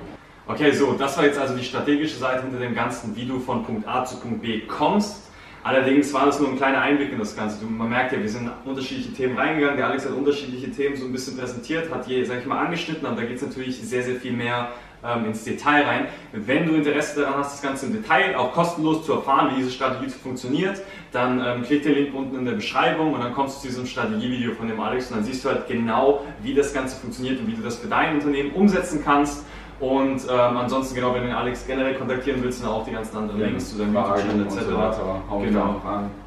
Okay, 0.47 0.73
so, 0.73 0.95
das 0.95 1.17
war 1.17 1.25
jetzt 1.25 1.39
also 1.39 1.55
die 1.55 1.65
strategische 1.65 2.17
Seite 2.17 2.43
hinter 2.43 2.59
dem 2.59 2.75
Ganzen, 2.75 3.15
wie 3.15 3.27
du 3.27 3.39
von 3.39 3.65
Punkt 3.65 3.87
A 3.87 4.05
zu 4.05 4.19
Punkt 4.19 4.41
B 4.41 4.61
kommst. 4.61 5.25
Allerdings 5.63 6.15
war 6.15 6.25
das 6.25 6.41
nur 6.41 6.49
ein 6.49 6.57
kleiner 6.57 6.81
Einblick 6.81 7.13
in 7.13 7.19
das 7.19 7.37
Ganze. 7.37 7.63
Man 7.65 7.91
merkt 7.91 8.13
ja, 8.13 8.23
wir 8.23 8.29
sind 8.29 8.47
in 8.47 8.71
unterschiedliche 8.71 9.13
Themen 9.13 9.37
reingegangen. 9.37 9.77
Der 9.77 9.89
Alex 9.89 10.07
hat 10.07 10.13
unterschiedliche 10.13 10.71
Themen 10.71 10.97
so 10.97 11.05
ein 11.05 11.13
bisschen 11.13 11.37
präsentiert, 11.37 11.93
hat 11.93 12.07
je, 12.07 12.25
sag 12.25 12.39
ich 12.39 12.47
mal, 12.47 12.65
angeschnitten, 12.65 13.05
aber 13.05 13.17
da 13.17 13.27
geht 13.27 13.37
es 13.37 13.43
natürlich 13.43 13.77
sehr, 13.77 14.03
sehr 14.03 14.17
viel 14.17 14.33
mehr 14.33 14.71
ähm, 15.05 15.27
ins 15.27 15.45
Detail 15.45 15.85
rein. 15.85 16.07
Wenn 16.33 16.67
du 16.67 16.75
Interesse 16.75 17.21
daran 17.21 17.39
hast, 17.39 17.55
das 17.55 17.63
Ganze 17.63 17.87
im 17.87 17.93
Detail 17.93 18.37
auch 18.37 18.53
kostenlos 18.53 19.05
zu 19.05 19.13
erfahren, 19.13 19.51
wie 19.53 19.61
diese 19.61 19.71
Strategie 19.71 20.11
funktioniert, 20.11 20.81
dann 21.13 21.41
ähm, 21.45 21.63
klick 21.63 21.83
den 21.83 21.95
Link 21.95 22.15
unten 22.15 22.39
in 22.39 22.45
der 22.45 22.53
Beschreibung 22.53 23.13
und 23.13 23.21
dann 23.21 23.33
kommst 23.33 23.57
du 23.57 23.61
zu 23.63 23.67
diesem 23.69 23.87
Strategievideo 23.87 24.53
von 24.55 24.69
dem 24.69 24.81
Alex 24.81 25.11
und 25.11 25.19
dann 25.19 25.25
siehst 25.25 25.45
du 25.45 25.49
halt 25.49 25.69
genau, 25.69 26.25
wie 26.43 26.55
das 26.55 26.73
Ganze 26.73 26.97
funktioniert 26.97 27.41
und 27.41 27.47
wie 27.47 27.55
du 27.55 27.63
das 27.63 27.77
für 27.77 27.89
dein 27.89 28.15
Unternehmen 28.15 28.53
umsetzen 28.53 29.03
kannst. 29.05 29.45
Und 29.81 30.25
ähm, 30.25 30.57
ansonsten, 30.57 30.97
genau, 30.97 31.15
wenn 31.15 31.23
du 31.23 31.29
den 31.29 31.37
Alex 31.37 31.65
generell 31.65 31.95
kontaktieren 31.95 32.43
willst, 32.43 32.63
dann 32.63 32.71
auch 32.71 32.85
die 32.85 32.91
ganzen 32.91 33.17
anderen 33.17 33.41
Links 33.41 33.71
zu 33.71 33.77
seinem 33.77 33.95
YouTube-Channel 33.95 34.47
etc. 34.47 34.57
So 34.59 35.39
genau, 35.39 35.81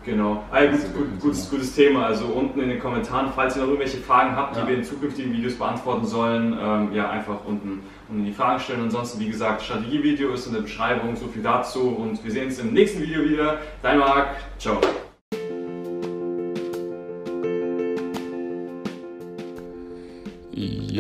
genau. 0.05 0.43
Ah, 0.51 0.65
gut, 0.65 0.93
gut, 0.93 1.19
gutes, 1.19 1.49
gutes 1.49 1.75
Thema. 1.75 2.05
Also 2.05 2.27
unten 2.27 2.61
in 2.61 2.69
den 2.69 2.79
Kommentaren, 2.79 3.27
falls 3.35 3.57
ihr 3.57 3.63
noch 3.63 3.69
irgendwelche 3.69 3.97
Fragen 3.97 4.37
habt, 4.37 4.55
ja. 4.55 4.61
die 4.61 4.69
wir 4.69 4.77
in 4.77 4.83
zukünftigen 4.85 5.33
Videos 5.33 5.55
beantworten 5.55 6.05
sollen, 6.05 6.57
ähm, 6.61 6.93
ja, 6.93 7.09
einfach 7.09 7.43
unten, 7.45 7.81
unten 8.09 8.23
die 8.23 8.31
Fragen 8.31 8.59
stellen. 8.61 8.83
Ansonsten, 8.83 9.19
wie 9.19 9.29
gesagt, 9.29 9.63
Strategievideo 9.63 10.31
ist 10.31 10.47
in 10.47 10.53
der 10.53 10.61
Beschreibung, 10.61 11.17
so 11.17 11.27
viel 11.27 11.43
dazu 11.43 11.89
und 11.89 12.23
wir 12.23 12.31
sehen 12.31 12.45
uns 12.45 12.59
im 12.59 12.71
nächsten 12.71 13.01
Video 13.01 13.23
wieder. 13.25 13.57
Dein 13.81 13.99
Marc, 13.99 14.27
ciao. 14.59 14.79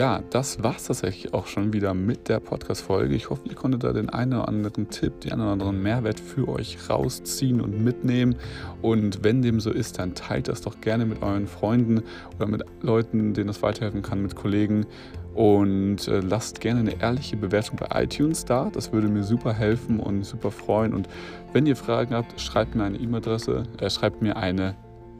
Ja, 0.01 0.23
das 0.31 0.63
war 0.63 0.75
es 0.77 0.85
tatsächlich 0.85 1.31
auch 1.35 1.45
schon 1.45 1.73
wieder 1.73 1.93
mit 1.93 2.27
der 2.27 2.39
Podcast-Folge. 2.39 3.13
Ich 3.13 3.29
hoffe, 3.29 3.43
ihr 3.47 3.53
konntet 3.53 3.83
da 3.83 3.93
den 3.93 4.09
einen 4.09 4.33
oder 4.33 4.47
anderen 4.47 4.89
Tipp, 4.89 5.21
den 5.21 5.33
einen 5.33 5.41
oder 5.43 5.51
anderen 5.51 5.83
Mehrwert 5.83 6.19
für 6.19 6.47
euch 6.47 6.89
rausziehen 6.89 7.61
und 7.61 7.83
mitnehmen. 7.83 8.35
Und 8.81 9.23
wenn 9.23 9.43
dem 9.43 9.59
so 9.59 9.69
ist, 9.69 9.99
dann 9.99 10.15
teilt 10.15 10.47
das 10.47 10.61
doch 10.61 10.81
gerne 10.81 11.05
mit 11.05 11.21
euren 11.21 11.45
Freunden 11.45 12.01
oder 12.35 12.47
mit 12.47 12.63
Leuten, 12.81 13.35
denen 13.35 13.45
das 13.45 13.61
weiterhelfen 13.61 14.01
kann, 14.01 14.23
mit 14.23 14.35
Kollegen. 14.35 14.87
Und 15.35 16.07
äh, 16.07 16.19
lasst 16.19 16.61
gerne 16.61 16.79
eine 16.79 16.99
ehrliche 16.99 17.37
Bewertung 17.37 17.77
bei 17.77 18.03
iTunes 18.03 18.43
da. 18.43 18.71
Das 18.73 18.91
würde 18.91 19.07
mir 19.07 19.23
super 19.23 19.53
helfen 19.53 19.99
und 19.99 20.23
super 20.23 20.49
freuen. 20.49 20.95
Und 20.95 21.09
wenn 21.53 21.67
ihr 21.67 21.75
Fragen 21.75 22.15
habt, 22.15 22.41
schreibt 22.41 22.73
mir 22.73 22.85
eine 22.85 22.97
E-Mail-Adresse, 22.97 23.65
äh, 23.79 23.87
schreibt 23.91 24.23
mir 24.23 24.35
eine 24.35 24.73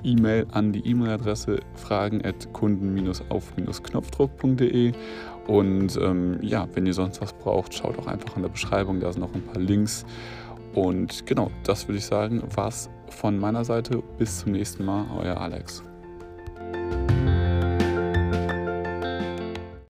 E-Mail 0.04 0.48
an 0.52 0.72
die 0.72 0.88
E-Mail-Adresse 0.88 1.60
fragen 1.76 2.26
at 2.26 2.52
kunden-auf-knopfdruck.de. 2.54 4.94
Und 5.48 5.98
ähm, 5.98 6.38
ja, 6.42 6.68
wenn 6.74 6.86
ihr 6.86 6.94
sonst 6.94 7.22
was 7.22 7.34
braucht, 7.34 7.74
schaut 7.74 7.98
auch 8.00 8.08
einfach 8.08 8.36
in 8.36 8.44
der 8.44 8.50
Beschreibung, 8.50 9.00
da 9.00 9.12
sind 9.12 9.22
noch 9.22 9.34
ein 9.34 9.44
paar 9.44 9.62
Links. 9.62 10.06
Und 10.74 11.26
genau, 11.26 11.52
das 11.64 11.88
würde 11.88 11.98
ich 11.98 12.06
sagen, 12.06 12.42
war's 12.56 12.90
von 13.10 13.38
meiner 13.38 13.66
Seite. 13.66 14.02
Bis 14.18 14.40
zum 14.40 14.54
nächsten 14.54 14.86
Mal, 14.86 15.06
euer 15.18 15.38
Alex. 15.38 15.84